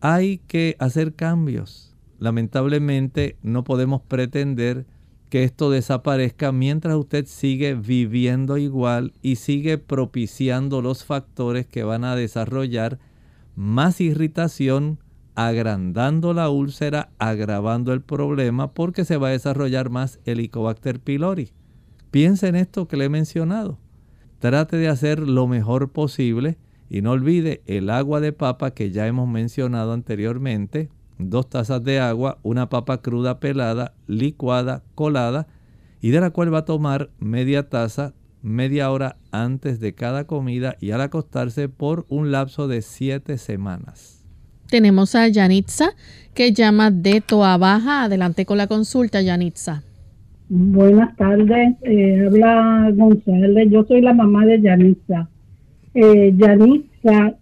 [0.00, 1.94] Hay que hacer cambios.
[2.18, 4.86] Lamentablemente no podemos pretender
[5.32, 12.04] que esto desaparezca mientras usted sigue viviendo igual y sigue propiciando los factores que van
[12.04, 12.98] a desarrollar
[13.56, 14.98] más irritación,
[15.34, 21.48] agrandando la úlcera, agravando el problema porque se va a desarrollar más Helicobacter pylori.
[22.10, 23.78] Piense en esto que le he mencionado.
[24.38, 26.58] Trate de hacer lo mejor posible
[26.90, 30.90] y no olvide el agua de papa que ya hemos mencionado anteriormente.
[31.30, 35.46] Dos tazas de agua, una papa cruda pelada, licuada, colada
[36.00, 40.76] y de la cual va a tomar media taza media hora antes de cada comida
[40.80, 44.24] y al acostarse por un lapso de siete semanas.
[44.68, 45.90] Tenemos a Yanitza
[46.34, 48.04] que llama de Toa Baja.
[48.04, 49.82] Adelante con la consulta, Yanitza.
[50.48, 53.70] Buenas tardes, eh, habla González.
[53.70, 55.28] Yo soy la mamá de Yanitza.
[55.94, 57.36] Eh, Yanitza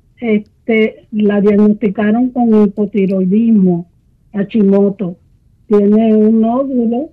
[1.13, 3.89] la diagnosticaron con hipotiroidismo,
[4.33, 5.17] Hashimoto.
[5.67, 7.11] Tiene un nódulo,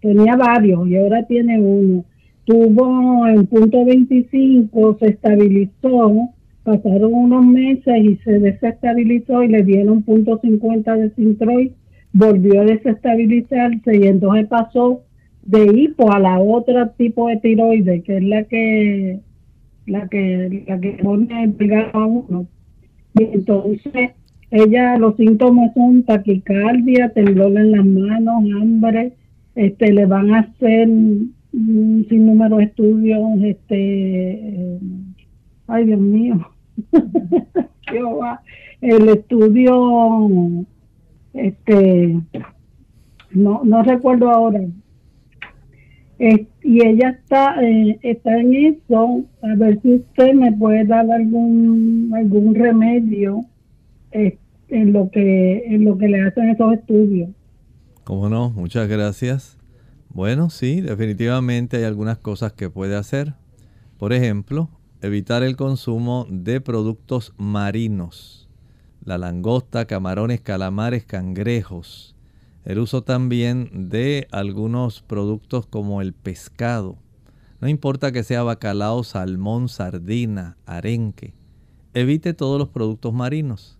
[0.00, 2.04] tenía varios y ahora tiene uno.
[2.44, 6.30] Tuvo en punto 25, se estabilizó
[6.66, 11.70] Pasaron unos meses y se desestabilizó y le dieron punto .50 de Sintroid,
[12.12, 15.02] volvió a desestabilizarse y entonces pasó
[15.44, 19.20] de hipo a la otra tipo de tiroides, que es la que
[19.86, 21.54] la que la que pone
[21.92, 22.48] a uno.
[23.18, 24.12] Y entonces
[24.50, 29.14] ella los síntomas son taquicardia, temblor en las manos, hambre,
[29.54, 34.78] este le van a hacer un sinnúmero de estudios, este eh,
[35.66, 36.50] ay Dios mío,
[38.80, 40.66] el estudio,
[41.32, 42.20] este,
[43.32, 44.60] no, no recuerdo ahora.
[46.18, 52.10] Y ella está, eh, está en eso, a ver si usted me puede dar algún
[52.14, 53.44] algún remedio
[54.12, 54.38] eh,
[54.68, 57.28] en lo que en lo que le hacen esos estudios.
[58.04, 58.50] ¿Cómo no?
[58.50, 59.58] Muchas gracias.
[60.08, 63.34] Bueno, sí, definitivamente hay algunas cosas que puede hacer.
[63.98, 64.70] Por ejemplo,
[65.02, 68.48] evitar el consumo de productos marinos.
[69.04, 72.15] La langosta, camarones, calamares, cangrejos
[72.66, 76.98] el uso también de algunos productos como el pescado.
[77.60, 81.32] No importa que sea bacalao, salmón, sardina, arenque.
[81.94, 83.78] Evite todos los productos marinos.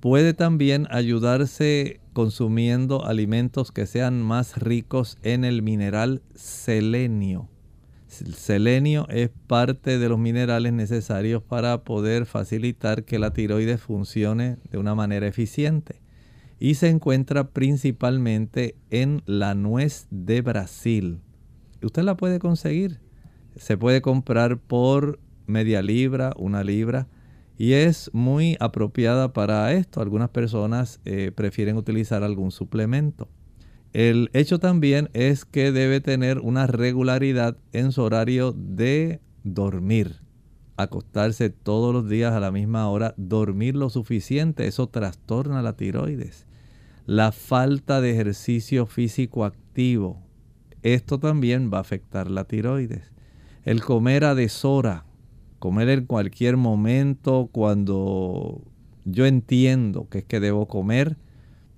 [0.00, 7.50] Puede también ayudarse consumiendo alimentos que sean más ricos en el mineral selenio.
[8.24, 14.56] El selenio es parte de los minerales necesarios para poder facilitar que la tiroides funcione
[14.70, 16.02] de una manera eficiente
[16.62, 21.18] y se encuentra principalmente en la nuez de Brasil.
[21.82, 23.00] Usted la puede conseguir.
[23.56, 27.08] Se puede comprar por media libra, una libra
[27.58, 30.00] y es muy apropiada para esto.
[30.00, 33.28] Algunas personas eh, prefieren utilizar algún suplemento.
[33.92, 40.20] El hecho también es que debe tener una regularidad en su horario de dormir.
[40.76, 46.46] Acostarse todos los días a la misma hora, dormir lo suficiente, eso trastorna la tiroides
[47.06, 50.22] la falta de ejercicio físico activo.
[50.82, 53.12] Esto también va a afectar la tiroides.
[53.64, 55.04] El comer a deshora,
[55.58, 58.62] comer en cualquier momento cuando
[59.04, 61.16] yo entiendo que es que debo comer.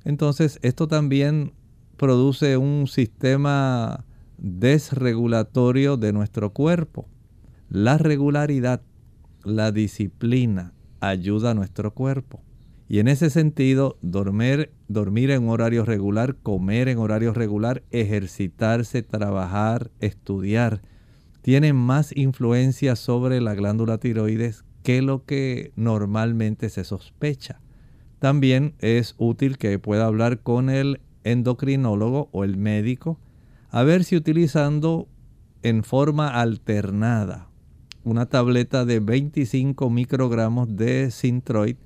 [0.04, 1.52] Entonces esto también
[1.96, 4.04] produce un sistema
[4.38, 7.06] desregulatorio de nuestro cuerpo.
[7.68, 8.82] La regularidad,
[9.42, 12.40] la disciplina ayuda a nuestro cuerpo.
[12.88, 19.90] Y en ese sentido, dormir, dormir en horario regular, comer en horario regular, ejercitarse, trabajar,
[20.00, 20.82] estudiar,
[21.40, 27.60] tiene más influencia sobre la glándula tiroides que lo que normalmente se sospecha.
[28.18, 33.18] También es útil que pueda hablar con el endocrinólogo o el médico
[33.70, 35.08] a ver si utilizando
[35.62, 37.48] en forma alternada
[38.04, 41.76] una tableta de 25 microgramos de Synthroid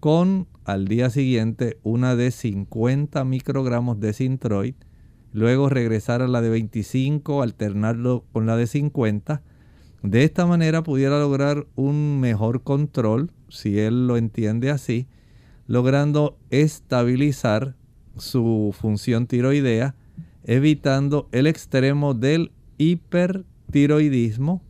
[0.00, 4.74] con al día siguiente una de 50 microgramos de Sintroid,
[5.32, 9.42] luego regresar a la de 25, alternarlo con la de 50.
[10.02, 15.08] De esta manera pudiera lograr un mejor control, si él lo entiende así,
[15.66, 17.74] logrando estabilizar
[18.16, 19.96] su función tiroidea,
[20.44, 24.62] evitando el extremo del hipertiroidismo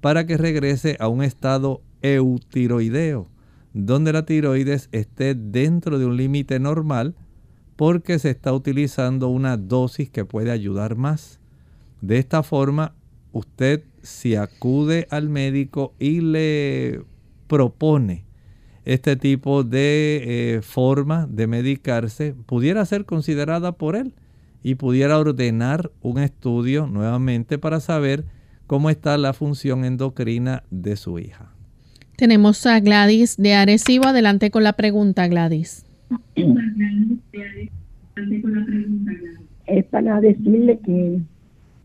[0.00, 3.28] para que regrese a un estado eutiroideo
[3.72, 7.14] donde la tiroides esté dentro de un límite normal
[7.76, 11.40] porque se está utilizando una dosis que puede ayudar más.
[12.00, 12.94] De esta forma,
[13.32, 17.02] usted si acude al médico y le
[17.46, 18.24] propone
[18.84, 24.14] este tipo de eh, forma de medicarse, pudiera ser considerada por él
[24.62, 28.24] y pudiera ordenar un estudio nuevamente para saber
[28.66, 31.52] cómo está la función endocrina de su hija.
[32.20, 34.04] Tenemos a Gladys de Arecibo.
[34.04, 35.86] Adelante con la pregunta, Gladys.
[39.64, 41.20] Es para decirle que,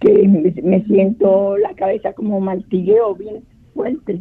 [0.01, 0.27] que
[0.61, 4.19] me, siento la cabeza como martilleo bien fuerte,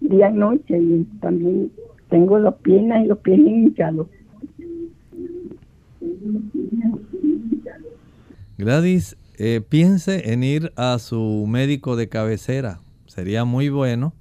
[0.00, 1.70] día y noche, y también
[2.08, 4.08] tengo las piernas y los pies hinchados.
[8.58, 12.80] Gladys, eh, piense en ir a su médico de cabecera.
[13.06, 14.12] Sería muy bueno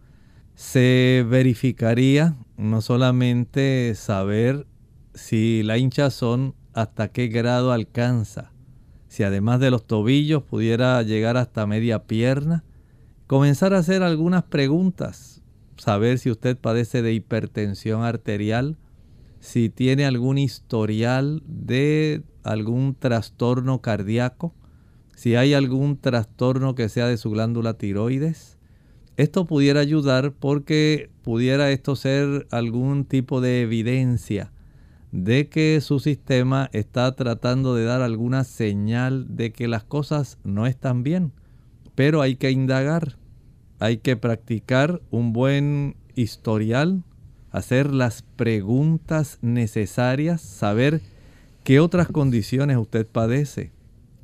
[0.59, 4.67] se verificaría no solamente saber
[5.13, 8.51] si la hinchazón hasta qué grado alcanza,
[9.07, 12.65] si además de los tobillos pudiera llegar hasta media pierna,
[13.25, 15.41] comenzar a hacer algunas preguntas,
[15.77, 18.77] saber si usted padece de hipertensión arterial,
[19.39, 24.53] si tiene algún historial de algún trastorno cardíaco,
[25.15, 28.58] si hay algún trastorno que sea de su glándula tiroides,
[29.19, 34.53] esto pudiera ayudar porque pudiera esto ser algún tipo de evidencia
[35.11, 40.67] de que su sistema está tratando de dar alguna señal de que las cosas no
[40.67, 41.33] están bien.
[41.95, 43.17] Pero hay que indagar,
[43.79, 47.03] hay que practicar un buen historial,
[47.51, 51.01] hacer las preguntas necesarias, saber
[51.65, 53.73] qué otras condiciones usted padece,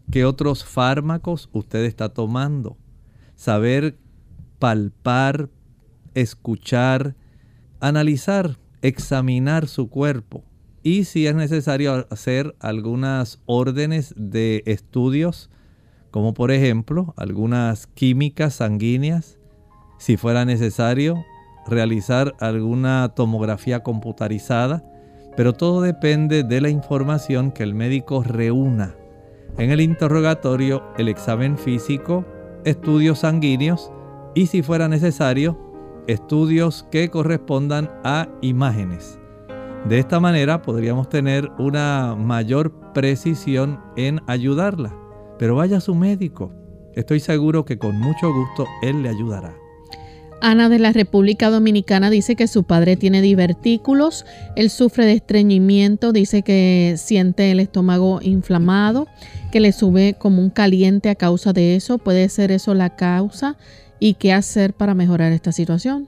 [0.10, 2.78] qué otros fármacos usted está tomando,
[3.36, 3.98] saber
[4.60, 5.50] palpar,
[6.14, 7.16] escuchar,
[7.80, 10.44] analizar, examinar su cuerpo
[10.84, 15.50] y si es necesario hacer algunas órdenes de estudios
[16.16, 19.38] como por ejemplo algunas químicas sanguíneas,
[19.98, 21.26] si fuera necesario
[21.68, 24.82] realizar alguna tomografía computarizada,
[25.36, 28.96] pero todo depende de la información que el médico reúna.
[29.58, 32.24] En el interrogatorio, el examen físico,
[32.64, 33.92] estudios sanguíneos
[34.36, 35.58] y si fuera necesario,
[36.08, 39.18] estudios que correspondan a imágenes.
[39.88, 44.96] De esta manera podríamos tener una mayor precisión en ayudarla.
[45.40, 46.52] Pero vaya a su médico.
[46.94, 49.56] Estoy seguro que con mucho gusto él le ayudará.
[50.42, 54.26] Ana de la República Dominicana dice que su padre tiene divertículos,
[54.56, 59.08] él sufre de estreñimiento, dice que siente el estómago inflamado,
[59.52, 61.98] que le sube como un caliente a causa de eso.
[61.98, 63.58] ¿Puede ser eso la causa?
[64.00, 66.08] ¿Y qué hacer para mejorar esta situación?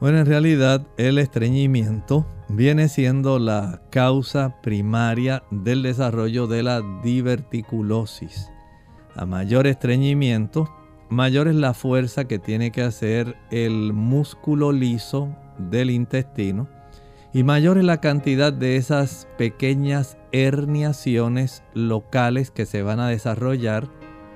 [0.00, 8.50] Bueno, en realidad el estreñimiento viene siendo la causa primaria del desarrollo de la diverticulosis.
[9.14, 10.68] A mayor estreñimiento,
[11.08, 16.68] mayor es la fuerza que tiene que hacer el músculo liso del intestino
[17.32, 23.88] y mayor es la cantidad de esas pequeñas herniaciones locales que se van a desarrollar,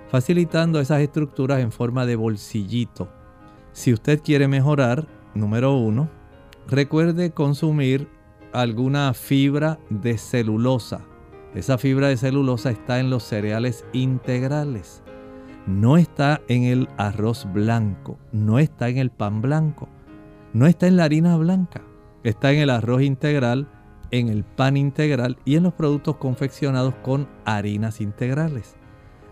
[0.08, 3.08] facilitando esas estructuras en forma de bolsillito.
[3.72, 6.08] Si usted quiere mejorar, número uno,
[6.68, 8.08] recuerde consumir
[8.52, 11.04] alguna fibra de celulosa.
[11.54, 15.02] Esa fibra de celulosa está en los cereales integrales.
[15.66, 19.88] No está en el arroz blanco, no está en el pan blanco,
[20.52, 21.82] no está en la harina blanca.
[22.22, 23.68] Está en el arroz integral,
[24.10, 28.76] en el pan integral y en los productos confeccionados con harinas integrales.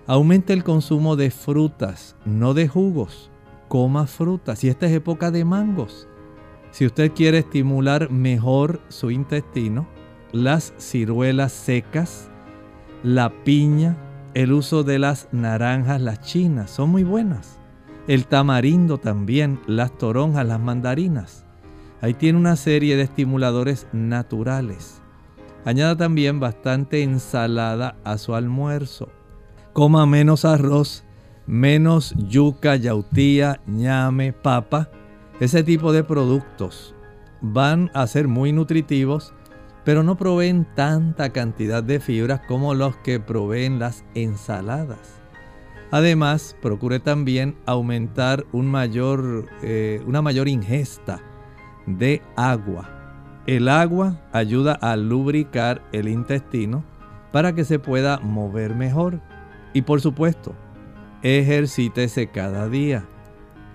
[0.06, 3.30] Aumente el consumo de frutas, no de jugos.
[3.68, 4.62] Coma frutas.
[4.62, 6.08] Y esta es época de mangos.
[6.72, 9.88] Si usted quiere estimular mejor su intestino,
[10.30, 12.28] las ciruelas secas,
[13.02, 13.96] la piña,
[14.34, 17.58] el uso de las naranjas, las chinas, son muy buenas.
[18.06, 21.46] El tamarindo también, las toronjas, las mandarinas.
[22.02, 25.00] Ahí tiene una serie de estimuladores naturales.
[25.64, 29.08] Añada también bastante ensalada a su almuerzo.
[29.74, 31.04] Coma menos arroz,
[31.46, 34.88] menos yuca, yautía, ñame, papa
[35.40, 36.94] ese tipo de productos
[37.40, 39.34] van a ser muy nutritivos,
[39.84, 45.20] pero no proveen tanta cantidad de fibras como los que proveen las ensaladas.
[45.90, 51.20] Además, procure también aumentar un mayor, eh, una mayor ingesta
[51.86, 53.42] de agua.
[53.46, 56.84] El agua ayuda a lubricar el intestino
[57.32, 59.20] para que se pueda mover mejor.
[59.74, 60.54] Y por supuesto,
[61.22, 63.06] ejercítese cada día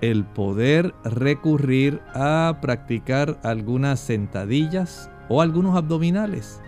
[0.01, 6.61] el poder recurrir a practicar algunas sentadillas o algunos abdominales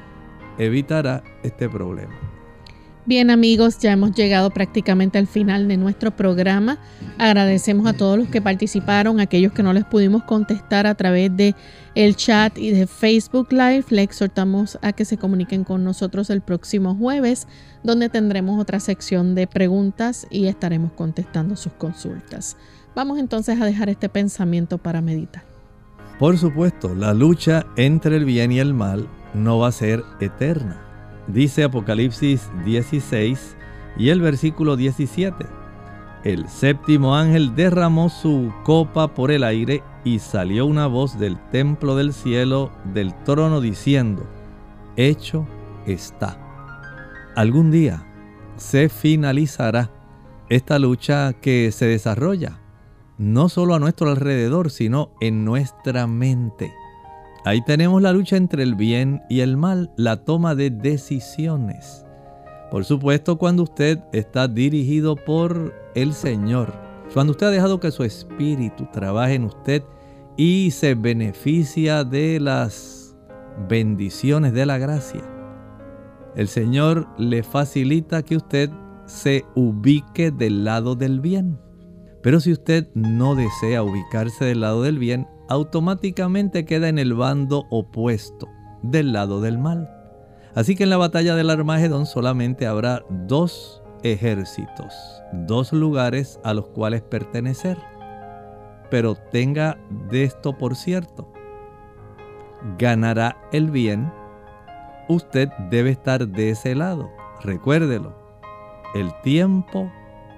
[0.57, 2.30] evitará este problema.
[3.11, 6.77] Bien amigos, ya hemos llegado prácticamente al final de nuestro programa.
[7.17, 11.53] Agradecemos a todos los que participaron, aquellos que no les pudimos contestar a través de
[11.93, 13.83] el chat y de Facebook Live.
[13.89, 17.49] Le exhortamos a que se comuniquen con nosotros el próximo jueves,
[17.83, 22.55] donde tendremos otra sección de preguntas y estaremos contestando sus consultas.
[22.95, 25.43] Vamos entonces a dejar este pensamiento para meditar.
[26.17, 30.90] Por supuesto, la lucha entre el bien y el mal no va a ser eterna.
[31.27, 33.55] Dice Apocalipsis 16
[33.97, 35.45] y el versículo 17.
[36.23, 41.95] El séptimo ángel derramó su copa por el aire y salió una voz del templo
[41.95, 44.23] del cielo del trono diciendo,
[44.97, 45.47] hecho
[45.85, 46.37] está.
[47.35, 48.05] Algún día
[48.57, 49.89] se finalizará
[50.49, 52.61] esta lucha que se desarrolla
[53.21, 56.73] no solo a nuestro alrededor, sino en nuestra mente.
[57.43, 62.05] Ahí tenemos la lucha entre el bien y el mal, la toma de decisiones.
[62.69, 66.71] Por supuesto, cuando usted está dirigido por el Señor,
[67.13, 69.83] cuando usted ha dejado que su espíritu trabaje en usted
[70.37, 73.17] y se beneficia de las
[73.67, 75.21] bendiciones de la gracia,
[76.35, 78.69] el Señor le facilita que usted
[79.05, 81.59] se ubique del lado del bien.
[82.21, 87.65] Pero si usted no desea ubicarse del lado del bien, automáticamente queda en el bando
[87.69, 88.47] opuesto,
[88.81, 89.89] del lado del mal.
[90.55, 94.93] Así que en la batalla del Armagedón solamente habrá dos ejércitos,
[95.33, 97.77] dos lugares a los cuales pertenecer.
[98.89, 99.77] Pero tenga
[100.09, 101.29] de esto por cierto,
[102.77, 104.11] ganará el bien,
[105.09, 107.09] usted debe estar de ese lado.
[107.41, 108.15] Recuérdelo,
[108.95, 109.91] el tiempo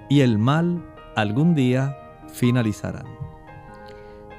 [0.08, 0.84] y el mal
[1.14, 1.96] algún día
[2.26, 3.13] finalizarán.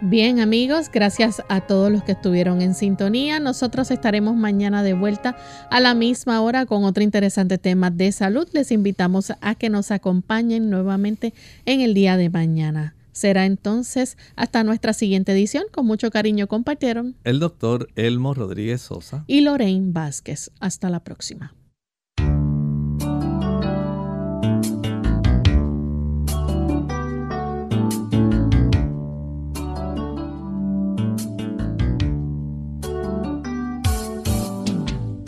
[0.07, 3.39] Bien amigos, gracias a todos los que estuvieron en sintonía.
[3.39, 5.35] Nosotros estaremos mañana de vuelta
[5.71, 8.47] a la misma hora con otro interesante tema de salud.
[8.53, 11.33] Les invitamos a que nos acompañen nuevamente
[11.65, 12.93] en el día de mañana.
[13.13, 15.63] Será entonces hasta nuestra siguiente edición.
[15.71, 20.51] Con mucho cariño compartieron el doctor Elmo Rodríguez Sosa y Lorraine Vázquez.
[20.59, 21.55] Hasta la próxima.